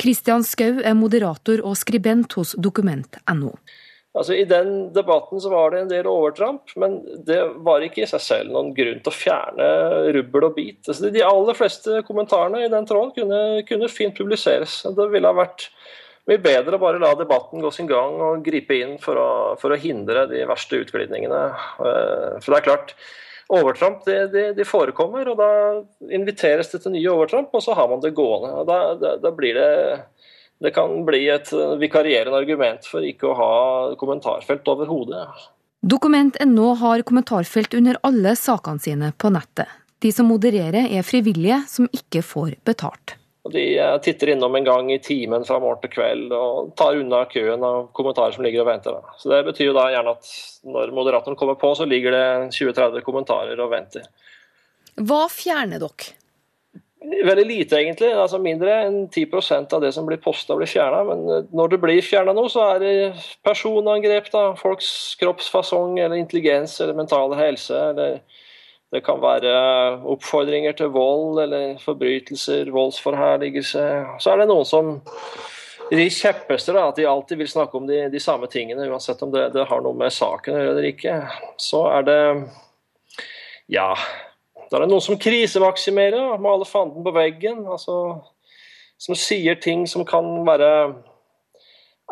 Kristian 0.02 0.46
Skau 0.46 0.80
er 0.84 0.98
moderator 0.98 1.64
og 1.66 1.78
skribent 1.80 2.38
hos 2.38 2.56
dokument.no. 2.62 3.54
Altså, 4.18 4.34
I 4.34 4.48
den 4.50 4.94
debatten 4.94 5.42
så 5.42 5.52
var 5.52 5.72
det 5.72 5.84
en 5.84 5.92
del 5.92 6.08
overtramp, 6.10 6.72
men 6.82 6.98
det 7.28 7.38
var 7.66 7.84
ikke 7.86 8.02
i 8.02 8.10
seg 8.10 8.24
selv 8.24 8.54
noen 8.54 8.72
grunn 8.78 9.04
til 9.04 9.12
å 9.12 9.14
fjerne 9.14 9.68
rubbel 10.16 10.48
og 10.48 10.56
bit. 10.56 10.80
Altså, 10.88 11.12
de 11.14 11.26
aller 11.26 11.58
fleste 11.58 12.02
kommentarene 12.08 12.64
i 12.66 12.72
den 12.72 12.88
tråden 12.90 13.14
kunne, 13.14 13.42
kunne 13.68 13.92
fint 13.94 14.18
publiseres. 14.18 14.80
Det 14.98 15.08
ville 15.14 15.30
ha 15.30 15.38
vært 15.38 15.68
mye 16.28 16.42
bedre 16.44 16.76
å 16.76 16.82
bare 16.82 17.00
la 17.02 17.14
debatten 17.16 17.64
gå 17.64 17.72
sin 17.74 17.88
gang 17.90 18.20
og 18.24 18.44
gripe 18.46 18.76
inn 18.76 18.98
for 19.04 19.20
å, 19.20 19.30
for 19.62 19.74
å 19.74 19.80
hindre 19.80 20.28
de 20.32 20.44
verste 20.50 20.82
utglidningene. 20.84 21.44
For 21.78 22.50
det 22.52 22.60
er 22.60 22.66
klart, 22.66 22.94
overtramp 23.48 24.04
de, 24.06 24.18
de, 24.34 24.46
de, 24.58 24.68
forekommer, 24.68 25.30
og 25.32 25.40
da 25.40 25.52
inviteres 26.14 26.72
det 26.74 26.84
til 26.84 26.96
nye 26.98 27.14
overtramp, 27.14 27.54
og 27.56 27.64
så 27.64 27.78
har 27.78 27.88
man 27.92 28.04
det 28.04 28.16
gående. 28.18 28.52
og 28.60 28.68
Da, 28.68 28.80
da, 29.00 29.16
da 29.24 29.34
blir 29.36 29.56
det 29.58 29.72
det 30.60 30.72
kan 30.74 31.04
bli 31.06 31.28
et 31.30 31.52
vikarierende 31.78 32.40
argument 32.40 32.88
for 32.90 33.06
ikke 33.06 33.30
å 33.30 33.36
ha 33.38 33.52
kommentarfelt 34.00 34.66
overhodet. 34.72 35.28
Dokument.no 35.86 36.72
har 36.82 37.04
kommentarfelt 37.06 37.78
under 37.78 38.00
alle 38.08 38.34
sakene 38.36 38.82
sine 38.82 39.12
på 39.14 39.30
nettet. 39.34 39.70
De 40.02 40.10
som 40.14 40.30
modererer 40.30 40.90
er 40.94 41.06
frivillige 41.06 41.62
som 41.70 41.86
ikke 41.94 42.24
får 42.26 42.58
betalt. 42.66 43.16
De 43.54 43.64
titter 44.04 44.34
innom 44.34 44.56
en 44.56 44.68
gang 44.68 44.92
i 44.94 45.00
timen 45.04 45.46
fra 45.48 45.60
morgen 45.64 45.82
til 45.84 45.94
kveld 45.94 46.36
og 46.36 46.74
tar 46.80 47.00
unna 47.00 47.24
køen 47.32 47.64
av 47.64 47.90
kommentarer 47.98 48.36
som 48.36 48.46
ligger 48.46 48.66
og 48.66 48.70
venter. 48.72 49.02
Så 49.18 49.32
Det 49.32 49.44
betyr 49.50 49.72
jo 49.72 49.78
da 49.78 49.90
gjerne 49.94 50.16
at 50.18 50.32
når 50.68 50.94
moderatoren 50.96 51.40
kommer 51.40 51.58
på, 51.60 51.74
så 51.76 51.88
ligger 51.88 52.16
det 52.16 52.28
20-30 52.58 53.06
kommentarer 53.06 53.60
og 53.64 53.72
venter. 53.74 54.08
Hva 54.98 55.28
fjerner 55.30 55.82
dere? 55.84 56.16
Veldig 57.08 57.46
lite, 57.46 57.78
egentlig. 57.78 58.10
Altså 58.18 58.40
Mindre 58.42 58.74
enn 58.88 58.98
10% 59.14 59.74
av 59.76 59.84
det 59.84 59.94
som 59.96 60.08
blir 60.08 60.20
posta, 60.20 60.58
blir 60.58 60.70
fjerna. 60.70 61.04
Men 61.08 61.48
når 61.56 61.72
det 61.72 61.80
blir 61.84 62.02
fjerna 62.04 62.34
noe, 62.36 62.50
så 62.52 62.66
er 62.74 62.82
det 62.84 62.96
personangrep. 63.46 64.32
da, 64.34 64.50
Folks 64.60 64.90
kroppsfasong 65.22 66.00
eller 66.00 66.18
intelligens 66.20 66.80
eller 66.82 66.98
mentale 66.98 67.38
helse. 67.40 67.78
eller 67.92 68.20
det 68.92 69.02
kan 69.04 69.20
være 69.20 69.52
oppfordringer 70.08 70.76
til 70.78 70.94
vold 70.96 71.42
eller 71.44 71.80
forbrytelser, 71.84 72.70
voldsforherligelse. 72.72 73.84
Så 74.24 74.32
er 74.32 74.40
det 74.40 74.48
noen 74.48 74.68
som 74.68 74.94
rir 75.92 76.12
kjepphester, 76.12 76.80
at 76.80 76.96
de 76.96 77.08
alltid 77.08 77.42
vil 77.42 77.52
snakke 77.52 77.80
om 77.80 77.88
de, 77.88 78.06
de 78.12 78.22
samme 78.24 78.48
tingene, 78.52 78.88
uansett 78.88 79.22
om 79.24 79.34
det, 79.34 79.50
det, 79.56 79.68
har 79.68 79.84
noe 79.84 79.96
med 79.98 80.16
saken 80.16 80.56
å 80.56 80.62
gjøre 80.62 80.72
eller 80.76 80.90
ikke. 80.94 81.20
Så 81.60 81.84
er 81.92 82.08
det 82.08 82.22
Ja. 83.68 83.92
Da 84.68 84.78
er 84.78 84.84
det 84.84 84.92
noen 84.92 85.04
som 85.04 85.20
krisemaksimerer, 85.20 86.40
maler 86.44 86.68
fanden 86.68 87.04
på 87.04 87.12
veggen. 87.16 87.66
altså 87.68 88.24
Som 89.00 89.16
sier 89.16 89.56
ting 89.56 89.86
som 89.88 90.06
kan 90.08 90.26
være 90.48 90.72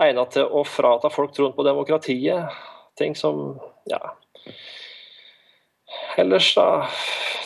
egnet 0.03 0.35
til 0.35 0.47
å 0.47 0.63
frata 0.67 1.11
folk 1.11 1.35
troen 1.35 1.55
på 1.55 1.67
demokratiet. 1.67 2.51
Ting 2.99 3.15
som 3.15 3.59
Ja 3.91 4.15
ellers, 6.21 6.53
da 6.57 6.67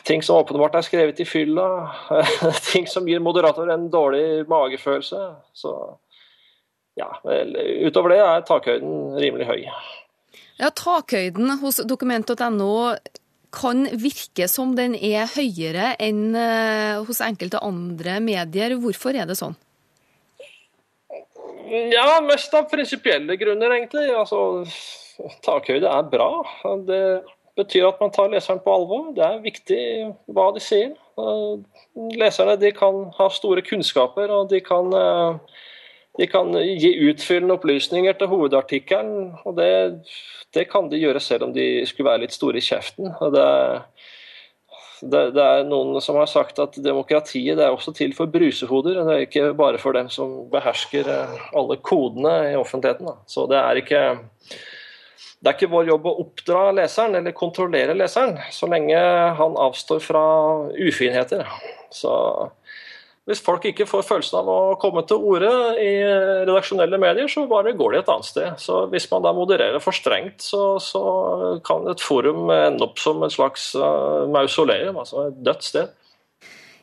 Ting 0.09 0.23
som 0.23 0.39
åpenbart 0.39 0.73
er 0.79 0.85
skrevet 0.88 1.19
i 1.21 1.25
fylla. 1.27 1.91
ting 2.71 2.88
som 2.89 3.07
gir 3.07 3.19
moderator 3.21 3.69
en 3.69 3.89
dårlig 3.93 4.47
magefølelse. 4.49 5.19
Så 5.53 5.73
ja, 6.97 7.11
utover 7.85 8.15
det 8.15 8.19
er 8.23 8.45
takhøyden 8.47 9.19
rimelig 9.19 9.45
høy. 9.49 9.67
Ja, 10.59 10.71
Takhøyden 10.75 11.59
hos 11.61 11.79
dokument.no 11.88 12.73
kan 13.55 13.85
virke 13.97 14.47
som 14.51 14.75
den 14.77 14.93
er 14.95 15.29
høyere 15.31 15.93
enn 16.01 16.35
eh, 16.38 16.99
hos 17.05 17.21
enkelte 17.25 17.61
andre 17.65 18.19
medier. 18.23 18.75
Hvorfor 18.81 19.15
er 19.15 19.29
det 19.29 19.39
sånn? 19.39 19.55
Ja, 21.69 22.17
mest 22.25 22.53
av 22.57 22.65
prinsipielle 22.69 23.38
grunner, 23.38 23.73
egentlig. 23.77 24.07
Altså, 24.13 24.65
takhøyde 25.45 25.89
er 25.89 26.07
bra. 26.09 26.29
Det 26.85 27.01
betyr 27.59 27.89
at 27.89 27.99
man 28.01 28.13
tar 28.15 28.31
leseren 28.31 28.61
på 28.63 28.73
alvor. 28.73 29.09
Det 29.15 29.25
er 29.25 29.43
viktig 29.43 29.81
hva 30.31 30.49
de 30.55 30.63
sier. 30.63 30.93
Leserne 32.19 32.55
de 32.61 32.71
kan 32.75 33.01
ha 33.17 33.29
store 33.33 33.63
kunnskaper, 33.67 34.31
og 34.33 34.49
de 34.53 34.61
kan, 34.63 34.93
eh, 34.95 35.59
de 36.19 36.27
kan 36.31 36.53
gi 36.55 36.93
utfyllende 37.09 37.59
opplysninger 37.59 38.17
til 38.19 38.31
hovedartikkelen. 38.31 39.35
og 39.45 39.57
det, 39.57 39.71
det, 40.53 40.69
kan 40.71 40.89
de 40.89 41.01
gjøre 41.01 41.19
selv 41.19 41.49
om 41.49 41.53
de 41.53 41.85
skulle 41.85 42.09
være 42.09 42.25
litt 42.25 42.37
store 42.37 42.57
i 42.57 42.65
kjeften. 42.71 43.13
det 43.35 43.49
det, 45.01 45.31
det, 45.31 45.43
er 45.43 45.67
noen 45.67 45.99
som 46.03 46.17
har 46.19 46.27
sagt 46.29 46.59
at 46.59 46.75
demokratiet 46.83 47.59
er 47.59 47.71
også 47.71 47.93
til 47.95 48.11
for 48.15 48.31
brusehoder. 48.31 48.99
Det 49.07 49.15
er 49.15 49.25
ikke 49.25 49.53
bare 49.57 49.79
for 49.81 49.95
dem 49.95 50.09
som 50.11 50.49
behersker 50.51 51.07
eh, 51.07 51.37
alle 51.55 51.79
kodene 51.83 52.35
i 52.51 52.57
offentligheten. 52.59 53.07
Da. 53.07 53.15
Så 53.29 53.45
det 53.51 53.59
er 53.59 53.79
ikke 53.79 54.01
det 55.39 55.48
er 55.48 55.55
ikke 55.55 55.72
vår 55.72 55.89
jobb 55.93 56.08
å 56.10 56.17
oppdra 56.25 56.62
leseren 56.75 57.15
eller 57.15 57.36
kontrollere 57.36 57.96
leseren, 57.96 58.36
så 58.51 58.67
lenge 58.67 59.00
han 59.39 59.53
avstår 59.55 60.01
fra 60.03 60.24
ufinheter. 60.75 61.48
Så 61.96 62.12
hvis 63.29 63.43
folk 63.46 63.63
ikke 63.69 63.86
får 63.86 64.03
følelsen 64.08 64.39
av 64.41 64.50
å 64.50 64.75
komme 64.81 65.05
til 65.08 65.24
orde 65.31 65.51
i 65.79 65.93
redaksjonelle 66.01 67.00
medier, 67.00 67.29
så 67.31 67.46
bare 67.48 67.75
går 67.77 67.96
de 67.96 68.01
et 68.01 68.12
annet 68.12 68.27
sted. 68.27 68.60
Så 68.60 68.81
Hvis 68.91 69.08
man 69.13 69.24
da 69.24 69.34
modererer 69.38 69.79
for 69.84 69.96
strengt, 69.96 70.41
så, 70.43 70.75
så 70.81 71.03
kan 71.63 71.88
et 71.88 72.03
forum 72.03 72.50
ende 72.50 72.84
opp 72.89 73.00
som 73.00 73.24
et 73.24 73.38
slags 73.38 73.72
uh, 73.79 74.25
mausoleum, 74.34 74.98
altså 74.98 75.29
et 75.29 75.39
dødt 75.46 75.72
sted. 75.72 75.96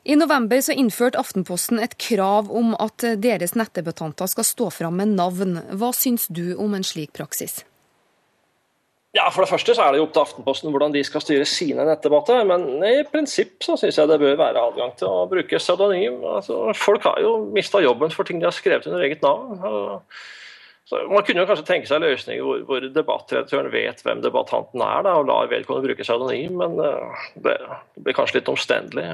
I 0.06 0.14
november 0.14 0.62
så 0.62 0.72
innførte 0.72 1.18
Aftenposten 1.18 1.82
et 1.82 1.98
krav 1.98 2.48
om 2.54 2.76
at 2.78 3.02
deres 3.18 3.56
nettdebattanter 3.58 4.30
skal 4.30 4.46
stå 4.46 4.70
fram 4.70 5.02
med 5.02 5.18
navn. 5.18 5.58
Hva 5.74 5.90
syns 5.92 6.30
du 6.30 6.54
om 6.62 6.78
en 6.78 6.86
slik 6.86 7.10
praksis? 7.18 7.64
Ja, 9.16 9.30
For 9.32 9.44
det 9.44 9.48
første 9.48 9.72
så 9.72 9.84
er 9.84 9.94
det 9.94 10.00
jo 10.00 10.06
opp 10.06 10.14
til 10.16 10.24
Aftenposten 10.26 10.72
hvordan 10.74 10.92
de 10.92 11.02
skal 11.06 11.22
styre 11.24 11.46
sine 11.48 11.86
nettdebatter. 11.88 12.42
Men 12.48 12.66
i 12.84 13.04
prinsipp 13.08 13.64
så 13.64 13.78
syns 13.80 13.96
jeg 13.96 14.10
det 14.10 14.18
bør 14.20 14.36
være 14.40 14.64
adgang 14.68 14.92
til 14.98 15.08
å 15.08 15.28
bruke 15.30 15.60
pseudonym. 15.60 16.18
Altså, 16.36 16.58
folk 16.76 17.06
har 17.08 17.22
jo 17.24 17.38
mista 17.54 17.80
jobben 17.80 18.12
for 18.12 18.28
ting 18.28 18.42
de 18.42 18.48
har 18.48 18.56
skrevet 18.56 18.88
under 18.90 19.06
eget 19.06 19.24
navn. 19.24 20.02
Så 20.86 21.00
man 21.10 21.24
kunne 21.26 21.42
jo 21.42 21.48
kanskje 21.48 21.66
tenke 21.66 21.88
seg 21.90 22.04
løsninger 22.04 22.44
hvor, 22.46 22.60
hvor 22.68 22.84
debattredaktøren 22.94 23.72
vet 23.72 24.04
hvem 24.06 24.20
debattanten 24.22 24.84
er, 24.84 25.00
da, 25.02 25.16
og 25.18 25.26
lar 25.26 25.48
vedkommende 25.50 25.88
bruke 25.88 26.06
pseudonym, 26.06 26.60
men 26.60 26.76
uh, 26.78 27.24
det, 27.42 27.56
blir 27.98 28.14
kanskje 28.14 28.38
litt 28.38 28.50
omstendelig. 28.52 29.08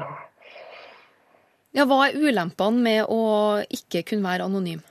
Ja, 1.73 1.87
Hva 1.89 2.03
er 2.11 2.19
ulempene 2.21 2.85
med 2.85 3.09
å 3.09 3.23
ikke 3.73 4.03
kunne 4.11 4.29
være 4.29 4.51
anonym? 4.51 4.83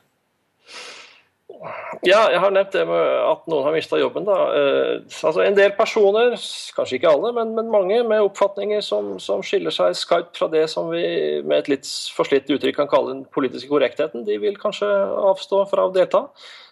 Ja, 2.02 2.22
jeg 2.34 2.40
har 2.42 2.50
nevnt 2.50 2.74
det 2.74 2.82
med 2.90 2.98
at 2.98 3.44
noen 3.52 3.66
har 3.68 3.76
mista 3.76 3.98
jobben. 4.02 4.24
Da. 4.26 4.38
Eh, 4.58 5.20
altså 5.28 5.44
En 5.46 5.58
del 5.58 5.74
personer, 5.78 6.34
kanskje 6.74 6.98
ikke 6.98 7.12
alle, 7.12 7.30
men, 7.38 7.52
men 7.58 7.70
mange 7.70 8.00
med 8.10 8.26
oppfatninger 8.26 8.82
som, 8.82 9.14
som, 9.22 9.44
skiller 9.46 9.74
seg 9.76 9.94
skarpt 10.00 10.40
fra 10.40 10.48
det 10.50 10.64
som 10.72 10.90
vi 10.90 11.04
med 11.46 11.60
et 11.60 11.70
litt 11.76 11.92
forslitt 12.16 12.50
uttrykk 12.50 12.80
kan 12.80 12.90
kalle 12.90 13.14
den 13.14 13.22
politiske 13.30 13.70
korrektheten, 13.70 14.26
de 14.26 14.40
vil 14.42 14.58
kanskje 14.62 14.90
avstå 14.90 15.62
fra 15.70 15.86
å 15.86 15.94
delta. 15.94 16.26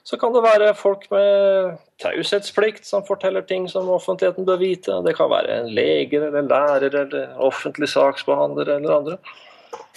Så 0.09 0.17
kan 0.17 0.33
det 0.33 0.41
være 0.41 0.71
folk 0.73 1.05
med 1.13 1.77
taushetsplikt 2.01 2.87
som 2.87 3.05
forteller 3.05 3.45
ting 3.45 3.67
som 3.69 3.91
offentligheten 3.93 4.47
bør 4.47 4.57
vite. 4.63 4.97
Det 5.05 5.13
kan 5.19 5.29
være 5.29 5.59
en 5.59 5.69
leger 5.75 6.25
eller 6.31 6.49
lærer 6.49 6.97
eller 7.03 7.37
offentlig 7.45 7.91
saksbehandler 7.93 8.73
eller 8.79 8.95
andre. 8.97 9.19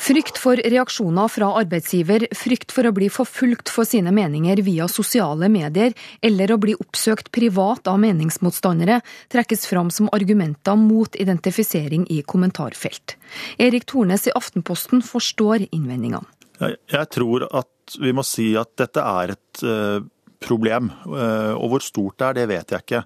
Frykt 0.02 0.38
for 0.40 0.58
reaksjoner 0.58 1.30
fra 1.30 1.52
arbeidsgiver, 1.60 2.24
frykt 2.34 2.72
for 2.74 2.88
å 2.88 2.92
bli 2.96 3.06
forfulgt 3.12 3.70
for 3.70 3.86
sine 3.86 4.10
meninger 4.14 4.58
via 4.66 4.88
sosiale 4.90 5.46
medier, 5.52 5.94
eller 6.26 6.50
å 6.50 6.58
bli 6.60 6.74
oppsøkt 6.74 7.30
privat 7.34 7.86
av 7.90 8.00
meningsmotstandere, 8.02 8.98
trekkes 9.32 9.68
fram 9.70 9.92
som 9.94 10.10
argumenter 10.12 10.78
mot 10.80 11.14
identifisering 11.14 12.08
i 12.10 12.18
kommentarfelt. 12.26 13.16
Erik 13.62 13.86
Tornes 13.92 14.26
i 14.26 14.34
Aftenposten 14.34 15.04
forstår 15.06 15.68
innvendingene. 15.70 16.26
Jeg 16.62 17.06
tror 17.14 17.46
at 17.50 17.96
vi 18.02 18.12
må 18.14 18.24
si 18.26 18.52
at 18.58 18.74
dette 18.78 19.02
er 19.02 19.32
et 19.34 19.62
eh, 19.66 20.02
problem. 20.42 20.90
Eh, 21.06 21.54
og 21.54 21.72
hvor 21.72 21.84
stort 21.84 22.18
det 22.18 22.28
er, 22.28 22.38
det 22.40 22.48
vet 22.50 22.74
jeg 22.74 22.86
ikke. 22.86 23.02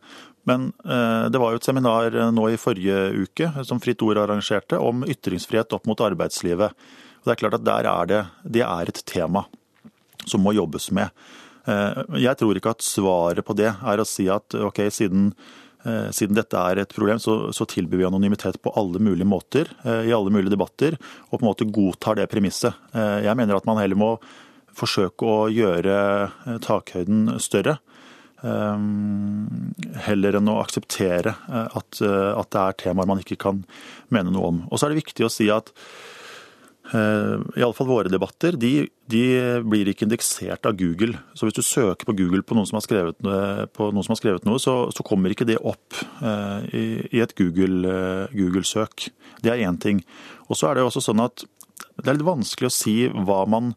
Men 0.46 0.72
eh, 0.84 1.26
det 1.30 1.40
var 1.42 1.52
jo 1.52 1.58
et 1.58 1.66
seminar 1.66 2.14
eh, 2.14 2.30
nå 2.30 2.44
i 2.52 2.60
forrige 2.60 3.00
uke 3.18 3.50
som 3.66 3.80
Fritt 3.82 4.02
Ord 4.06 4.20
arrangerte 4.22 4.78
om 4.78 5.02
ytringsfrihet 5.02 5.74
opp 5.74 5.88
mot 5.90 6.02
arbeidslivet. 6.06 6.86
Og 7.18 7.26
det 7.26 7.34
er 7.34 7.40
klart 7.40 7.56
at 7.58 7.66
der 7.66 7.88
er 7.90 8.10
det, 8.10 8.20
det 8.58 8.62
er 8.62 8.92
et 8.92 9.02
tema 9.10 9.42
som 10.26 10.44
må 10.46 10.54
jobbes 10.54 10.92
med. 10.94 11.10
Eh, 11.66 11.98
jeg 12.22 12.38
tror 12.38 12.60
ikke 12.60 12.76
at 12.76 12.86
svaret 12.86 13.46
på 13.46 13.56
det 13.58 13.72
er 13.74 14.02
å 14.02 14.06
si 14.06 14.28
at 14.30 14.54
ok, 14.54 14.84
siden, 14.94 15.32
siden 16.14 16.38
dette 16.38 16.58
er 16.58 16.80
et 16.82 16.94
problem, 16.94 17.18
så, 17.22 17.52
så, 17.54 17.66
tilbyr 17.70 18.00
vi 18.00 18.06
anonymitet 18.06 18.60
på 18.62 18.72
alle 18.78 18.98
mulige 19.02 19.26
måter, 19.26 19.68
i 19.86 20.10
alle 20.14 20.32
mulige 20.34 20.50
debatter, 20.50 20.96
og 21.28 21.36
på 21.36 21.44
en 21.44 21.46
måte 21.46 21.68
godtar 21.70 22.18
det 22.18 22.26
premisset. 22.32 22.74
Jeg 23.22 23.38
mener 23.38 23.54
at 23.54 23.68
man 23.68 23.78
heller 23.78 23.98
må 23.98 24.08
forsøke 24.74 25.28
å 25.30 25.44
gjøre 25.46 26.58
takhøyden 26.66 27.36
større. 27.38 27.76
Ehm, 28.44 29.72
heller 30.04 30.36
enn 30.36 30.50
å 30.52 30.58
akseptere 30.60 31.32
eh, 31.48 31.78
at, 31.78 32.02
eh, 32.04 32.32
at, 32.36 32.50
det 32.52 32.60
er 32.60 32.76
temaer 32.82 33.08
man 33.08 33.22
ikke 33.22 33.38
kan 33.46 33.62
mene 34.12 34.32
noe 34.34 34.50
om. 34.52 34.60
Og 34.68 34.76
så 34.76 34.86
er 34.86 34.92
det 34.92 35.00
viktig 35.04 35.24
å 35.26 35.32
si 35.32 35.48
at 35.52 35.72
Iallfall 36.86 37.56
i 37.58 37.62
alle 37.66 37.74
fall 37.74 37.88
våre 37.88 38.10
debatter 38.12 38.54
de, 38.62 38.84
de, 39.10 39.22
blir 39.66 39.88
ikke 39.90 40.04
indeksert 40.06 40.68
av 40.70 40.76
Google. 40.78 41.18
Så 41.34 41.48
hvis 41.48 41.56
du 41.56 41.64
søker 41.66 42.06
på 42.06 42.14
Google 42.14 42.44
på 42.46 42.54
noen 42.54 42.68
som 42.68 42.78
har 42.78 42.84
skrevet, 42.84 43.18
noe, 43.26 43.66
som 43.74 44.12
har 44.14 44.20
skrevet 44.20 44.46
noe 44.46 44.60
så, 44.62 44.76
så, 44.94 45.02
kommer 45.02 45.34
ikke 45.34 45.48
det 45.48 45.56
opp 45.66 45.98
i, 46.70 46.84
i, 47.10 47.24
et 47.24 47.34
Google-søk. 47.34 48.30
Google 48.38 49.42
det 49.42 49.50
er 49.50 49.64
én 49.66 49.80
ting. 49.82 50.04
Og 50.46 50.60
så 50.60 50.70
er 50.70 50.78
det 50.78 50.86
også 50.86 51.02
sånn 51.08 51.24
at 51.26 51.42
det 51.42 52.06
er 52.06 52.20
litt 52.20 52.30
vanskelig 52.30 52.70
å 52.70 52.76
si 52.78 52.96
hva 53.10 53.42
man 53.50 53.74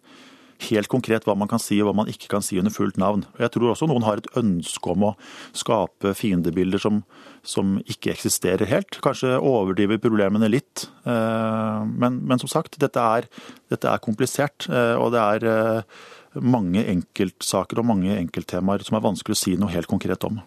helt 0.67 0.89
konkret 0.91 1.25
hva 1.27 1.35
man 1.39 1.49
kan 1.49 1.61
si 1.61 1.77
og 1.79 1.89
hva 1.89 1.95
man 2.01 2.11
ikke 2.11 2.29
kan 2.31 2.43
si 2.45 2.59
under 2.59 2.73
fullt 2.73 2.99
navn. 2.99 3.23
Jeg 3.39 3.53
tror 3.53 3.71
også 3.71 3.87
noen 3.89 4.05
har 4.07 4.19
et 4.19 4.29
ønske 4.39 4.91
om 4.91 5.07
å 5.09 5.15
skape 5.55 6.13
fiendebilder 6.17 6.81
som, 6.83 7.01
som 7.47 7.77
ikke 7.87 8.13
eksisterer 8.13 8.69
helt. 8.69 8.99
Kanskje 9.03 9.37
overdriver 9.39 10.01
problemene 10.03 10.51
litt. 10.51 10.87
Eh, 11.07 11.81
men, 11.89 12.21
men 12.27 12.41
som 12.41 12.51
sagt, 12.51 12.79
dette 12.81 13.09
er, 13.19 13.29
dette 13.71 13.91
er 13.91 14.03
komplisert. 14.03 14.67
Eh, 14.67 14.95
og 14.99 15.13
det 15.15 15.25
er 15.25 15.49
eh, 15.49 15.99
mange 16.43 16.83
enkeltsaker 16.91 17.81
og 17.81 17.91
mange 17.93 18.15
enkelttemaer 18.19 18.83
som 18.85 18.99
er 18.99 19.05
vanskelig 19.07 19.37
å 19.37 19.43
si 19.45 19.57
noe 19.59 19.73
helt 19.73 19.89
konkret 19.89 20.27
om. 20.27 20.41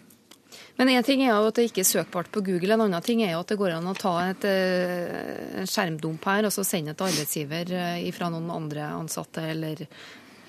Men 0.80 0.88
én 0.88 1.04
ting 1.04 1.22
er 1.24 1.34
jo 1.34 1.50
at 1.50 1.58
det 1.58 1.68
ikke 1.68 1.82
er 1.82 1.88
søkbart 1.88 2.30
på 2.32 2.42
Google, 2.46 2.74
en 2.74 2.86
annen 2.86 3.04
ting 3.04 3.22
er 3.24 3.34
jo 3.34 3.42
at 3.42 3.52
det 3.52 3.58
går 3.60 3.76
an 3.76 3.90
å 3.90 3.96
ta 3.98 4.14
et, 4.30 4.46
eh, 4.48 5.64
skjermdump 5.68 6.24
her 6.30 6.48
og 6.48 6.54
så 6.54 6.64
sende 6.66 6.94
et 6.94 7.04
arbeidsgiver 7.04 7.72
eh, 7.76 8.08
fra 8.16 8.30
noen 8.32 8.48
andre 8.54 8.88
ansatte 8.96 9.44
eller 9.52 9.84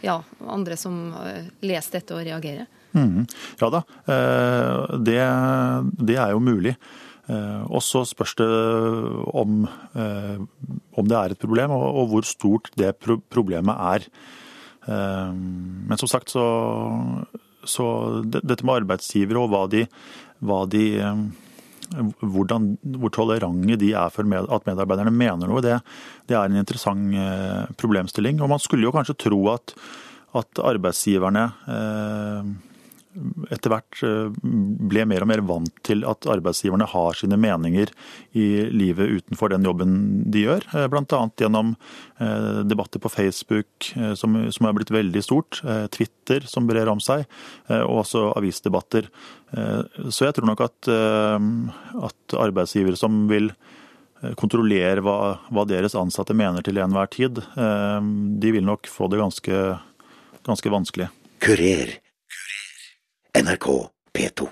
ja, 0.04 0.18
andre 0.48 0.78
som 0.80 1.12
eh, 1.20 1.50
leser 1.68 2.00
dette 2.00 2.16
og 2.16 2.24
reagerer. 2.24 2.70
Mm, 2.94 3.24
ja 3.58 3.68
da, 3.74 3.80
det, 5.02 5.22
det, 5.98 6.18
er 6.22 6.36
jo 6.36 6.44
mulig. 6.46 6.76
Og 7.26 7.82
så 7.82 8.04
spørs 8.06 8.36
det 8.38 8.46
om, 9.34 9.64
om, 9.66 11.08
det 11.10 11.18
er 11.18 11.34
et 11.34 11.42
problem, 11.42 11.74
og, 11.74 12.04
hvor 12.12 12.28
stort 12.30 12.70
det 12.78 12.92
problemet 13.02 13.74
er. 13.74 14.06
Men 14.86 15.98
som 15.98 16.12
sagt 16.12 16.36
så 16.36 16.46
så 17.70 17.88
dette 18.26 18.64
med 18.66 18.84
arbeidsgivere 18.84 19.42
og 19.42 19.52
hva 19.54 19.64
de, 19.72 19.86
hva 20.44 20.64
de 20.70 20.84
eh, 21.00 21.24
hvordan, 22.22 22.74
hvor 22.98 23.14
tolerante 23.14 23.78
de 23.80 23.94
er 23.98 24.12
for 24.14 24.28
med, 24.28 24.50
at 24.50 24.68
medarbeiderne 24.68 25.14
mener 25.14 25.50
noe, 25.50 25.64
det, 25.64 25.80
det, 26.30 26.38
er 26.38 26.48
en 26.48 26.60
interessant 26.62 27.18
eh, 27.18 27.74
problemstilling. 27.80 28.42
Og 28.42 28.52
man 28.52 28.62
skulle 28.62 28.88
jo 28.88 28.94
kanskje 28.96 29.18
tro 29.28 29.42
at, 29.54 29.76
at 30.40 30.64
arbeidsgiverne 30.74 31.48
eh, 31.70 32.54
etter 33.54 33.72
hvert 33.72 34.02
eh, 34.06 34.30
ble 34.90 35.06
mer 35.10 35.26
og 35.26 35.30
mer 35.30 35.44
vant 35.46 35.74
til 35.86 36.04
at 36.10 36.28
arbeidsgiverne 36.30 36.88
har 36.90 37.18
sine 37.18 37.38
meninger 37.40 37.92
i 38.38 38.48
livet 38.74 39.20
utenfor 39.20 39.54
den 39.54 39.66
jobben 39.68 39.96
de 40.34 40.46
gjør. 40.48 40.68
Eh, 40.74 40.88
Bl.a. 40.92 41.22
gjennom 41.40 41.74
eh, 42.18 42.62
debatter 42.70 43.04
på 43.04 43.12
Facebook 43.14 43.92
som, 44.20 44.38
som 44.54 44.68
er 44.68 44.76
blitt 44.76 44.92
veldig 44.94 45.22
stort, 45.24 45.60
Twitter 45.94 46.46
som 46.50 46.68
brer 46.70 46.90
om 46.90 47.02
seg, 47.04 47.26
og 47.70 48.04
også 48.04 48.26
avisdebatter. 48.38 49.08
Så 50.10 50.26
jeg 50.26 50.36
tror 50.38 50.48
nok 50.50 50.64
at, 50.66 50.90
at 50.90 52.36
arbeidsgivere 52.40 52.98
som 53.00 53.26
vil 53.30 53.52
kontrollere 54.40 55.04
hva, 55.04 55.18
hva, 55.54 55.66
deres 55.70 55.98
ansatte 56.00 56.36
mener 56.38 56.66
til 56.66 56.80
enhver 56.82 57.12
tid, 57.14 57.44
de 57.54 58.56
vil 58.56 58.66
nok 58.66 58.90
få 58.90 59.12
det 59.12 59.22
ganske, 59.22 59.66
ganske 60.48 60.74
vanskelig. 60.74 61.12
Kurer. 61.44 61.98
NRK 63.34 63.66
P2. 64.14 64.46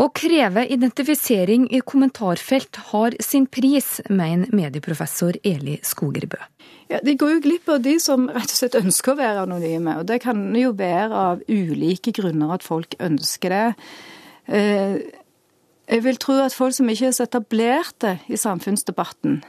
Å 0.00 0.06
kreve 0.16 0.62
identifisering 0.72 1.66
i 1.76 1.82
kommentarfelt 1.84 2.78
har 2.88 3.14
sin 3.22 3.44
pris, 3.44 3.98
mener 4.08 4.48
medieprofessor 4.56 5.36
Eli 5.44 5.76
Skogerbø. 5.84 6.40
Ja, 6.88 7.02
De 7.04 7.14
går 7.14 7.34
jo 7.34 7.42
glipp 7.44 7.68
av 7.68 7.82
de 7.84 7.98
som 8.00 8.24
rett 8.32 8.48
og 8.48 8.56
slett 8.56 8.78
ønsker 8.80 9.12
å 9.12 9.20
være 9.20 9.44
anonyme. 9.44 9.98
og 10.00 10.06
Det 10.08 10.22
kan 10.24 10.40
jo 10.56 10.72
være 10.72 11.12
av 11.12 11.44
ulike 11.46 12.10
grunner 12.16 12.54
at 12.56 12.64
folk 12.64 12.96
ønsker 12.98 13.52
det. 13.52 13.68
Eh, 14.48 14.96
jeg 15.92 16.02
vil 16.02 16.16
tro 16.16 16.40
at 16.40 16.56
folk 16.56 16.74
som 16.74 16.88
ikke 16.88 17.12
er 17.12 17.12
så 17.12 17.28
etablerte 17.28 18.16
i 18.32 18.40
samfunnsdebatten, 18.40 19.42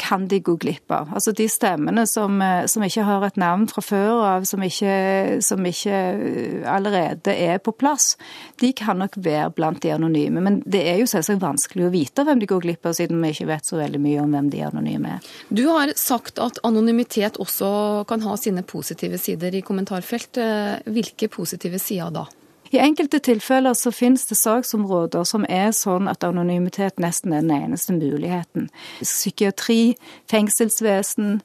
kan 0.00 0.28
de 0.28 0.38
gå 0.40 0.54
glipp 0.56 0.90
av. 0.90 1.10
Altså 1.12 1.34
de 1.36 1.44
stemmene 1.52 2.06
som, 2.08 2.40
eh, 2.42 2.64
som 2.66 2.82
ikke 2.82 3.04
har 3.04 3.24
et 3.26 3.36
navn 3.36 3.66
fra 3.68 3.82
før 3.84 4.22
av, 4.24 4.46
som 4.48 4.62
ikke, 4.64 5.42
som 5.44 5.64
ikke 5.68 5.92
eh, 5.92 6.62
allerede 6.70 7.34
er 7.34 7.58
på 7.58 7.74
plass, 7.76 8.16
de 8.60 8.72
kan 8.72 8.98
nok 9.02 9.18
være 9.20 9.50
blant 9.52 9.82
de 9.82 9.92
anonyme. 9.92 10.40
Men 10.40 10.62
det 10.64 10.80
er 10.88 11.02
jo 11.02 11.10
selvsagt 11.10 11.42
vanskelig 11.44 11.88
å 11.88 11.92
vite 11.92 12.24
hvem 12.24 12.40
de 12.40 12.48
går 12.48 12.64
glipp 12.64 12.88
av, 12.88 12.96
siden 12.96 13.20
vi 13.20 13.34
ikke 13.34 13.50
vet 13.52 13.68
så 13.68 13.80
veldig 13.82 14.00
mye 14.00 14.22
om 14.22 14.32
hvem 14.32 14.48
de 14.54 14.62
anonyme 14.64 15.18
er. 15.18 15.34
Du 15.52 15.66
har 15.68 15.92
sagt 16.00 16.40
at 16.40 16.62
anonymitet 16.64 17.36
også 17.42 18.06
kan 18.08 18.24
ha 18.24 18.38
sine 18.40 18.64
positive 18.64 19.20
sider 19.20 19.54
i 19.54 19.64
kommentarfelt. 19.66 20.40
Hvilke 20.88 21.28
positive 21.28 21.78
sider 21.82 22.14
da? 22.14 22.24
I 22.72 22.78
enkelte 22.78 23.18
tilfeller 23.18 23.74
så 23.74 23.90
finnes 23.94 24.26
det 24.26 24.36
saksområder 24.40 25.24
som 25.28 25.44
er 25.48 25.70
sånn 25.76 26.08
at 26.10 26.24
anonymitet 26.24 26.98
nesten 27.02 27.32
er 27.32 27.40
den 27.44 27.54
eneste 27.54 27.92
muligheten. 27.96 28.70
Psykiatri, 29.02 29.96
fengselsvesen, 30.30 31.42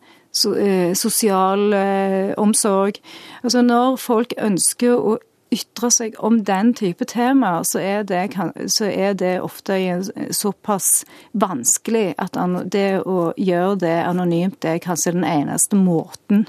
eh, 0.55 0.93
sosialomsorg. 0.95 2.97
Eh, 2.97 3.01
altså 3.43 3.61
når 3.61 3.97
folk 3.97 4.33
ønsker 4.37 4.95
å 4.95 5.17
ytre 5.51 5.91
seg 5.91 6.15
om 6.19 6.43
den 6.45 6.73
type 6.73 7.05
temaer, 7.05 7.63
så 7.63 7.79
så 8.67 8.85
er 8.85 9.13
det 9.13 9.41
ofte 9.41 10.03
såpass 10.31 11.05
vanskelig 11.33 12.13
at 12.17 12.37
det 12.71 13.01
å 13.05 13.33
gjøre 13.37 13.79
det 13.79 14.05
anonymt, 14.05 14.61
det 14.61 14.69
er 14.69 14.77
kanskje 14.77 15.11
den 15.11 15.23
eneste 15.23 15.75
måten 15.75 16.47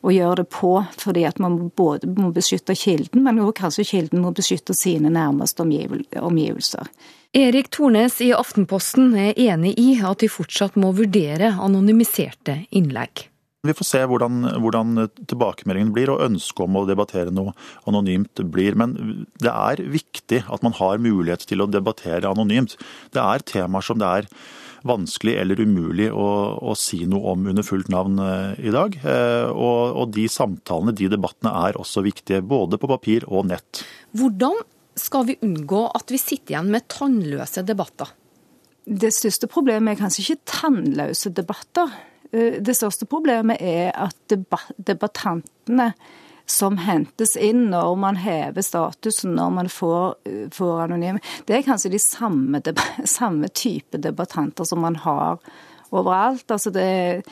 å 0.00 0.12
gjøre 0.14 0.42
det 0.42 0.50
på, 0.54 0.74
fordi 1.00 1.24
at 1.28 1.40
man 1.42 1.58
både 1.76 2.08
må 2.16 2.30
beskytte 2.34 2.76
kilden, 2.78 3.24
men 3.26 3.40
også 3.42 3.58
kanskje 3.64 3.88
kilden 3.92 4.22
må 4.24 4.32
beskytte 4.36 4.76
sine 4.76 5.12
nærmeste 5.12 5.64
omgivelser. 5.64 6.88
Erik 7.36 7.68
Tornes 7.70 8.16
i 8.24 8.32
Aftenposten 8.34 9.12
er 9.14 9.36
enig 9.38 9.76
i 9.78 9.92
at 10.02 10.22
de 10.22 10.30
fortsatt 10.32 10.78
må 10.80 10.90
vurdere 10.98 11.52
anonymiserte 11.62 12.64
innlegg. 12.74 13.28
Vi 13.60 13.74
får 13.76 13.84
se 13.84 14.00
hvordan, 14.08 14.40
hvordan 14.64 15.02
tilbakemeldingen 15.28 15.92
blir, 15.92 16.08
og 16.14 16.22
ønsket 16.24 16.64
om 16.64 16.78
å 16.80 16.86
debattere 16.88 17.32
noe 17.34 17.52
anonymt 17.90 18.40
blir. 18.48 18.72
Men 18.80 18.96
det 19.36 19.52
er 19.52 19.82
viktig 19.84 20.40
at 20.48 20.64
man 20.64 20.74
har 20.78 21.02
mulighet 21.04 21.44
til 21.50 21.60
å 21.60 21.68
debattere 21.68 22.30
anonymt. 22.30 22.78
Det 23.12 23.20
er 23.20 23.44
temaer 23.44 23.84
som 23.84 24.00
det 24.00 24.08
er 24.08 24.30
vanskelig 24.86 25.36
eller 25.40 25.60
umulig 25.60 26.08
å, 26.12 26.26
å 26.60 26.74
si 26.78 27.02
noe 27.08 27.34
om 27.34 27.48
under 27.52 27.66
fullt 27.66 27.90
navn 27.92 28.20
eh, 28.24 28.60
i 28.68 28.74
dag. 28.74 28.96
Eh, 29.00 29.48
og, 29.50 29.96
og 30.02 30.12
de 30.16 30.26
samtalene, 30.30 30.94
de 30.96 31.10
debattene, 31.12 31.52
er 31.68 31.78
også 31.80 32.04
viktige. 32.06 32.42
Både 32.46 32.80
på 32.80 32.90
papir 32.90 33.26
og 33.28 33.50
nett. 33.50 33.82
Hvordan 34.16 34.56
skal 35.00 35.26
vi 35.28 35.38
unngå 35.44 35.84
at 35.96 36.12
vi 36.12 36.20
sitter 36.20 36.56
igjen 36.56 36.72
med 36.72 36.88
tannløse 36.92 37.64
debatter? 37.66 38.14
Det 38.90 39.12
største 39.14 39.46
problemet 39.50 39.94
er 39.94 40.00
kanskje 40.00 40.24
ikke 40.24 40.54
tannløse 40.56 41.32
debatter. 41.36 41.92
Eh, 42.32 42.58
det 42.62 42.76
største 42.78 43.08
problemet 43.10 43.62
er 43.62 43.92
at 43.94 44.34
debattantene 44.34 45.92
som 46.50 46.78
hentes 46.82 47.36
inn 47.38 47.68
når 47.70 47.94
man 48.00 48.18
hever 48.20 48.64
statusen, 48.64 49.36
når 49.38 49.54
man 49.54 49.70
får, 49.70 50.16
får 50.54 50.84
anonyme. 50.86 51.22
Det 51.46 51.58
er 51.58 51.66
kanskje 51.66 51.94
de 51.94 52.02
samme, 52.02 52.62
samme 53.18 53.50
type 53.54 54.00
debattanter 54.02 54.68
som 54.68 54.82
man 54.84 54.98
har 55.04 55.38
overalt. 55.90 56.46
Altså 56.50 56.72
det, 56.74 57.22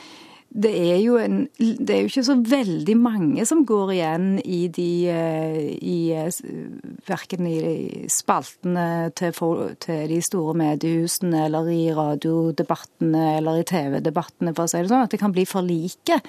det 0.49 0.71
er, 0.73 0.97
jo 0.97 1.17
en, 1.21 1.43
det 1.59 1.93
er 1.93 1.99
jo 2.01 2.09
ikke 2.09 2.23
så 2.25 2.35
veldig 2.41 2.95
mange 2.97 3.43
som 3.45 3.61
går 3.69 3.91
igjen 3.93 4.25
i 4.41 4.63
de 4.73 4.89
eh, 5.13 5.59
i, 5.77 5.97
eh, 6.17 6.39
Verken 7.05 7.45
i 7.45 8.07
spaltene 8.09 9.11
til, 9.17 9.35
til, 9.81 10.01
de 10.09 10.17
store 10.25 10.55
mediehusene 10.57 11.45
eller 11.45 11.69
i 11.69 11.83
radiodebattene 11.93 13.23
eller 13.37 13.61
i 13.61 13.67
TV-debattene, 13.69 14.55
for 14.57 14.65
å 14.65 14.71
si 14.71 14.81
det 14.81 14.89
sånn, 14.89 15.05
at 15.05 15.13
det 15.13 15.21
kan 15.21 15.33
bli 15.35 15.45
for 15.49 15.65
like. 15.65 16.19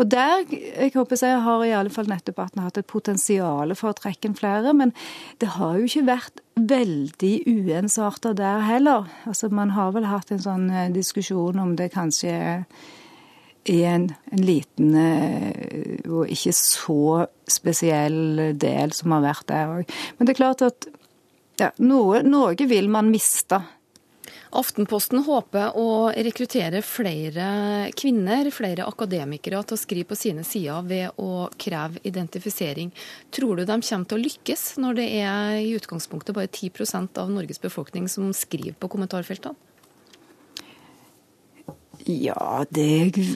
Og 0.00 0.08
der 0.16 0.46
jeg 0.48 0.94
håper 0.96 1.20
jeg 1.20 1.44
har 1.44 1.64
i 1.64 1.74
alle 1.76 1.92
fall 1.92 2.08
nettdebatten 2.08 2.64
hatt 2.64 2.80
et 2.80 2.88
potensial 2.88 3.76
for 3.76 3.92
å 3.92 3.98
trekke 4.00 4.30
inn 4.30 4.38
flere, 4.38 4.72
men 4.76 4.94
det 5.42 5.52
har 5.58 5.76
jo 5.76 5.88
ikke 5.88 6.08
vært 6.08 6.44
veldig 6.58 7.34
uensarta 7.46 8.32
der 8.36 8.64
heller. 8.64 9.12
Altså 9.28 9.52
Man 9.52 9.76
har 9.76 9.92
vel 9.92 10.08
hatt 10.08 10.32
en 10.32 10.42
sånn 10.42 10.70
eh, 10.72 10.92
diskusjon 10.94 11.60
om 11.60 11.76
det 11.76 11.92
kanskje 11.92 12.32
er 12.32 12.64
i 13.72 13.80
en, 13.88 14.08
en, 14.32 14.44
liten 14.44 14.94
eh, 14.98 16.04
og 16.08 16.30
ikke 16.32 16.54
så 16.56 17.24
spesiell 17.48 18.54
del 18.58 18.94
som 18.96 19.16
har 19.16 19.24
vært 19.28 19.48
der 19.50 19.74
òg. 19.78 19.96
Men 20.18 20.28
det 20.28 20.34
er 20.34 20.40
klart 20.42 20.64
at 20.66 20.88
ja, 21.58 21.72
noe, 21.82 22.22
noe 22.22 22.68
vil 22.70 22.90
man 22.92 23.10
miste. 23.10 23.60
Aftenposten 24.56 25.20
håper 25.26 25.76
å 25.76 26.08
rekruttere 26.14 26.80
flere 26.86 27.48
kvinner, 27.98 28.48
flere 28.54 28.86
akademikere, 28.88 29.60
til 29.60 29.76
å 29.76 29.80
skrive 29.80 30.08
på 30.08 30.16
sine 30.16 30.44
sider 30.46 30.86
ved 30.88 31.20
å 31.20 31.48
kreve 31.60 32.00
identifisering. 32.08 32.92
Tror 33.34 33.58
du 33.58 33.66
de 33.68 33.76
kommer 33.76 34.08
til 34.08 34.16
å 34.16 34.22
lykkes, 34.22 34.66
når 34.80 35.00
det 35.00 35.08
er 35.20 35.58
i 35.60 35.74
utgangspunktet 35.76 36.36
bare 36.36 36.48
10% 36.48 37.20
av 37.20 37.32
Norges 37.34 37.60
befolkning 37.60 38.08
som 38.08 38.32
skriver 38.32 38.78
på 38.78 38.88
kommentarfeltene? 38.94 39.67
Ja, 42.08 42.64
det 42.72 42.84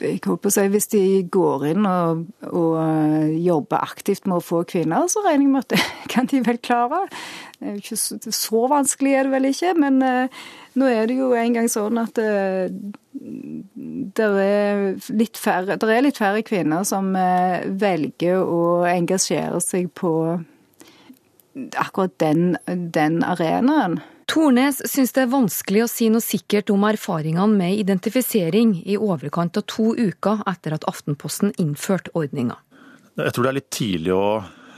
jeg 0.01 0.17
håper 0.25 0.49
å 0.49 0.51
si, 0.53 0.63
Hvis 0.73 0.89
de 0.89 1.01
går 1.29 1.65
inn 1.69 1.85
og, 1.85 2.23
og, 2.49 2.71
eh, 2.81 3.35
jobber 3.45 3.83
aktivt 3.85 4.25
med 4.25 4.39
å 4.39 4.45
få 4.45 4.63
kvinner, 4.65 5.05
så 5.11 5.21
regner 5.21 5.45
jeg 5.45 5.51
med 5.51 5.61
at 5.61 5.75
det 5.75 5.81
kan 6.13 6.29
de 6.31 6.39
vel 6.41 6.57
klare. 6.57 7.03
Ikke 7.75 7.97
så, 7.99 8.17
vanskelig 8.71 9.13
er 9.13 9.27
det 9.27 9.33
vel 9.35 9.45
ikke, 9.51 9.75
men 9.77 10.01
uh, 10.01 10.41
nå 10.75 10.89
er 10.89 11.05
det 11.07 11.19
jo 11.19 11.29
en 11.37 11.53
gang 11.55 11.69
sånn 11.71 12.01
at 12.01 12.17
uh, 12.17 12.65
det 13.13 14.29
er 14.41 14.81
litt 15.13 15.37
færre, 15.39 15.77
er 15.77 16.03
litt 16.03 16.19
færre 16.19 16.41
kvinner 16.43 16.83
som 16.83 17.13
velger 17.79 18.41
å 18.41 18.83
engasjere 18.89 19.61
seg 19.63 19.93
på 19.95 20.11
akkurat 21.79 22.17
den, 22.19 22.57
den 22.67 23.21
arenaen. 23.23 24.01
Tornes 24.29 24.79
syns 24.89 25.13
det 25.15 25.25
er 25.25 25.31
vanskelig 25.31 25.83
å 25.83 25.89
si 25.91 26.07
noe 26.11 26.23
sikkert 26.23 26.71
om 26.73 26.85
erfaringene 26.87 27.59
med 27.59 27.77
identifisering 27.81 28.75
i 28.85 28.97
overkant 28.97 29.59
av 29.59 29.65
to 29.69 29.91
uker 29.97 30.43
etter 30.49 30.75
at 30.77 30.87
Aftenposten 30.89 31.53
innførte 31.61 32.13
ordninga. 32.17 32.57
Jeg 33.19 33.35
tror 33.35 33.45
det 33.45 33.51
er 33.51 33.59
litt 33.59 33.71
tidlig 33.73 34.13
å, 34.15 34.27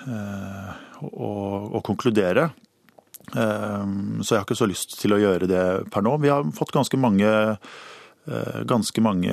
eh, 0.09 0.71
å, 1.07 1.31
å 1.77 1.83
konkludere. 1.85 2.49
Eh, 3.31 3.83
så 4.21 4.29
jeg 4.33 4.39
har 4.39 4.47
ikke 4.47 4.59
så 4.59 4.69
lyst 4.69 4.97
til 4.99 5.15
å 5.15 5.21
gjøre 5.21 5.49
det 5.49 5.65
per 5.93 6.05
nå. 6.05 6.17
Vi 6.23 6.33
har 6.33 6.47
fått 6.57 6.75
ganske 6.75 6.99
mange 6.99 7.31
Eh, 8.25 8.63
ganske 8.65 9.01
mange 9.05 9.29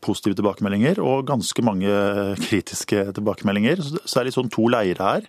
positive 0.00 0.38
tilbakemeldinger 0.38 1.02
og 1.04 1.26
ganske 1.28 1.60
mange 1.64 1.90
kritiske 2.40 3.10
tilbakemeldinger. 3.18 3.82
Så 3.84 4.06
det 4.06 4.22
er 4.22 4.28
litt 4.30 4.38
sånn 4.38 4.52
to 4.52 4.64
leirer 4.72 5.02
her, 5.02 5.26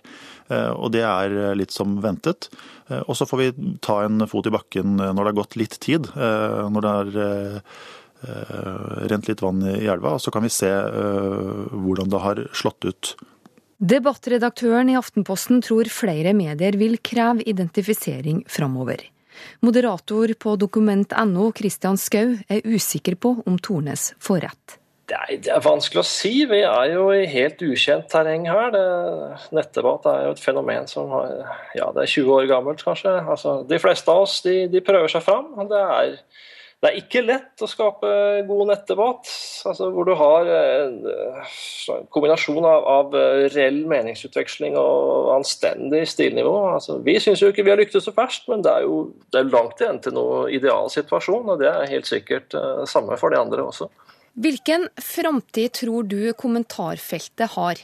og 0.72 0.94
det 0.94 1.02
er 1.04 1.34
litt 1.58 1.74
som 1.74 1.98
ventet. 2.00 2.48
Eh, 2.88 3.04
og 3.04 3.16
så 3.18 3.28
får 3.28 3.42
vi 3.42 3.76
ta 3.84 4.02
en 4.04 4.26
fot 4.30 4.48
i 4.48 4.54
bakken 4.54 4.98
når 4.98 5.18
det 5.18 5.30
har 5.30 5.40
gått 5.40 5.58
litt 5.60 5.78
tid, 5.84 6.10
når 6.16 6.84
det 6.84 6.92
har 6.98 7.72
rent 9.08 9.28
litt 9.30 9.42
vann 9.44 9.60
i 9.62 9.86
elva, 9.86 10.16
og 10.16 10.22
så 10.24 10.32
kan 10.34 10.42
vi 10.42 10.50
se 10.50 10.70
hvordan 11.70 12.10
det 12.10 12.22
har 12.24 12.40
slått 12.50 12.88
ut. 12.88 13.12
Debattredaktøren 13.78 14.90
i 14.90 14.96
Aftenposten 14.98 15.60
tror 15.62 15.86
flere 15.92 16.32
medier 16.34 16.74
vil 16.80 16.96
kreve 16.98 17.46
identifisering 17.46 18.40
framover. 18.50 19.04
Moderator 19.62 20.34
på 20.34 20.56
dokument.no, 20.58 21.52
Christian 21.54 21.98
Skau, 21.98 22.34
er 22.48 22.66
usikker 22.66 23.14
på 23.14 23.36
om 23.46 23.58
Tornes 23.62 24.12
får 24.18 24.40
rett. 24.48 24.77
Det 25.08 25.48
er 25.48 25.62
vanskelig 25.64 26.02
å 26.02 26.06
si. 26.06 26.32
Vi 26.50 26.60
er 26.68 26.90
jo 26.92 27.06
i 27.14 27.24
helt 27.32 27.62
ukjent 27.64 28.10
terreng 28.12 28.44
her. 28.50 28.68
Det, 28.74 28.84
nettdebatt 29.56 30.08
er 30.10 30.26
jo 30.26 30.34
et 30.34 30.42
fenomen 30.44 30.90
som 30.90 31.08
har, 31.14 31.32
ja, 31.78 31.88
det 31.96 32.04
er 32.04 32.12
20 32.12 32.34
år 32.36 32.50
gammelt, 32.50 32.84
kanskje. 32.84 33.14
Altså, 33.22 33.62
de 33.68 33.80
fleste 33.80 34.12
av 34.12 34.26
oss 34.26 34.42
de, 34.44 34.60
de 34.68 34.84
prøver 34.84 35.08
seg 35.12 35.24
fram. 35.24 35.54
Det 35.70 35.80
er 35.80 36.14
det 36.78 36.92
er 36.92 36.98
ikke 37.00 37.24
lett 37.26 37.62
å 37.64 37.66
skape 37.66 38.08
god 38.46 38.68
nettdebatt 38.70 39.30
altså 39.66 39.88
hvor 39.90 40.06
du 40.06 40.12
har 40.14 40.46
en 40.46 41.00
kombinasjon 42.14 42.62
av, 42.62 42.84
av 42.86 43.16
reell 43.50 43.80
meningsutveksling 43.90 44.76
og 44.78 45.32
anstendig 45.34 46.04
stilnivå. 46.06 46.54
Altså, 46.76 47.00
vi 47.02 47.16
syns 47.22 47.42
jo 47.42 47.50
ikke 47.50 47.64
vi 47.66 47.72
har 47.74 47.82
lyktes 47.82 48.06
så 48.06 48.14
verst, 48.14 48.46
men 48.46 48.62
det 48.62 48.70
er 48.70 48.86
jo 48.86 49.00
det 49.26 49.40
er 49.40 49.50
langt 49.50 49.82
igjen 49.82 49.98
til 50.04 50.14
noen 50.20 50.54
idealsituasjon. 50.54 51.50
Og 51.50 51.58
det 51.58 51.66
er 51.72 51.90
helt 51.96 52.06
sikkert 52.06 52.54
uh, 52.54 52.86
samme 52.86 53.18
for 53.18 53.34
de 53.34 53.42
andre 53.42 53.66
også. 53.66 53.90
Hvilken 54.38 54.88
framtid 55.02 55.72
tror 55.80 56.04
du 56.06 56.32
kommentarfeltet 56.38 57.56
har? 57.56 57.80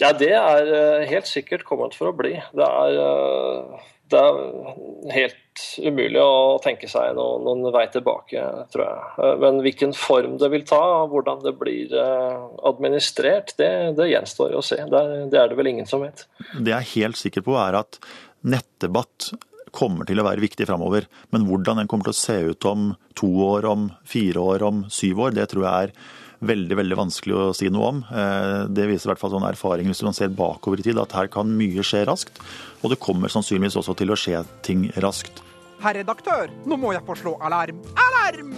Ja, 0.00 0.12
det 0.16 0.32
er 0.32 0.68
eh, 0.72 1.08
helt 1.10 1.28
sikkert 1.28 1.66
kommet 1.68 1.96
for 1.98 2.08
å 2.08 2.16
bli. 2.16 2.32
Det 2.56 2.64
er, 2.64 2.96
eh, 3.02 3.82
det 4.12 4.22
er 4.22 5.12
helt 5.12 5.64
umulig 5.84 6.22
å 6.22 6.56
tenke 6.64 6.88
seg 6.88 7.12
noen, 7.18 7.44
noen 7.44 7.74
vei 7.74 7.84
tilbake, 7.92 8.46
tror 8.72 8.86
jeg. 8.86 9.12
Eh, 9.18 9.36
men 9.44 9.60
hvilken 9.66 9.92
form 9.96 10.38
det 10.40 10.48
vil 10.54 10.64
ta, 10.68 10.80
og 11.02 11.12
hvordan 11.12 11.44
det 11.44 11.52
blir 11.60 11.92
administrert, 12.00 13.52
det, 13.60 13.72
det 14.00 14.08
gjenstår 14.14 14.56
å 14.56 14.64
se. 14.64 14.80
Det, 14.88 15.06
det 15.34 15.42
er 15.42 15.52
det 15.52 15.60
vel 15.60 15.74
ingen 15.74 15.90
som 15.90 16.06
vet. 16.06 16.24
Det 16.56 16.72
jeg 16.72 16.78
er 16.78 16.92
helt 16.96 17.20
sikker 17.20 17.44
på, 17.44 17.58
er 17.60 17.82
at 17.84 18.00
nettdebatt 18.48 19.34
kommer 19.72 20.08
til 20.08 20.20
å 20.20 20.26
være 20.26 20.44
viktig 20.44 20.66
framover. 20.68 21.08
Men 21.32 21.46
hvordan 21.48 21.80
den 21.80 21.90
kommer 21.90 22.08
til 22.08 22.14
å 22.14 22.22
se 22.22 22.38
ut 22.52 22.68
om 22.68 22.90
to 23.18 23.30
år, 23.48 23.68
om 23.68 23.88
fire 24.08 24.42
år, 24.42 24.66
om 24.68 24.84
syv 24.92 25.24
år, 25.26 25.36
det 25.36 25.48
tror 25.52 25.66
jeg 25.66 25.88
er 25.88 25.94
veldig 26.42 26.76
veldig 26.78 26.98
vanskelig 26.98 27.36
å 27.38 27.46
si 27.56 27.70
noe 27.72 27.90
om. 27.92 28.02
Eh, 28.10 28.66
det 28.74 28.88
viser 28.90 29.08
i 29.08 29.12
hvert 29.12 29.22
fall 29.22 29.32
sånn 29.34 29.46
erfaring 29.48 29.88
hvis 29.90 30.02
man 30.06 30.16
ser 30.16 30.34
bakover 30.34 30.82
i 30.82 30.86
tid, 30.86 30.98
at 31.00 31.14
her 31.16 31.30
kan 31.32 31.50
mye 31.58 31.84
skje 31.86 32.04
raskt. 32.08 32.42
Og 32.82 32.92
det 32.92 33.00
kommer 33.02 33.32
sannsynligvis 33.32 33.78
også 33.80 33.96
til 33.98 34.12
å 34.12 34.18
skje 34.18 34.42
ting 34.66 34.88
raskt. 35.04 35.44
Herr 35.82 35.98
redaktør, 35.98 36.50
nå 36.66 36.78
må 36.78 36.92
jeg 36.94 37.06
få 37.06 37.18
slå 37.18 37.36
alarm. 37.42 37.82
Alarm! 37.98 38.54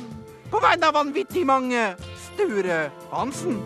På 0.52 0.60
vegne 0.62 0.90
av 0.90 0.98
vanvittig 0.98 1.44
mange 1.48 1.94
Sture 2.28 2.84
Hansen. 3.10 3.60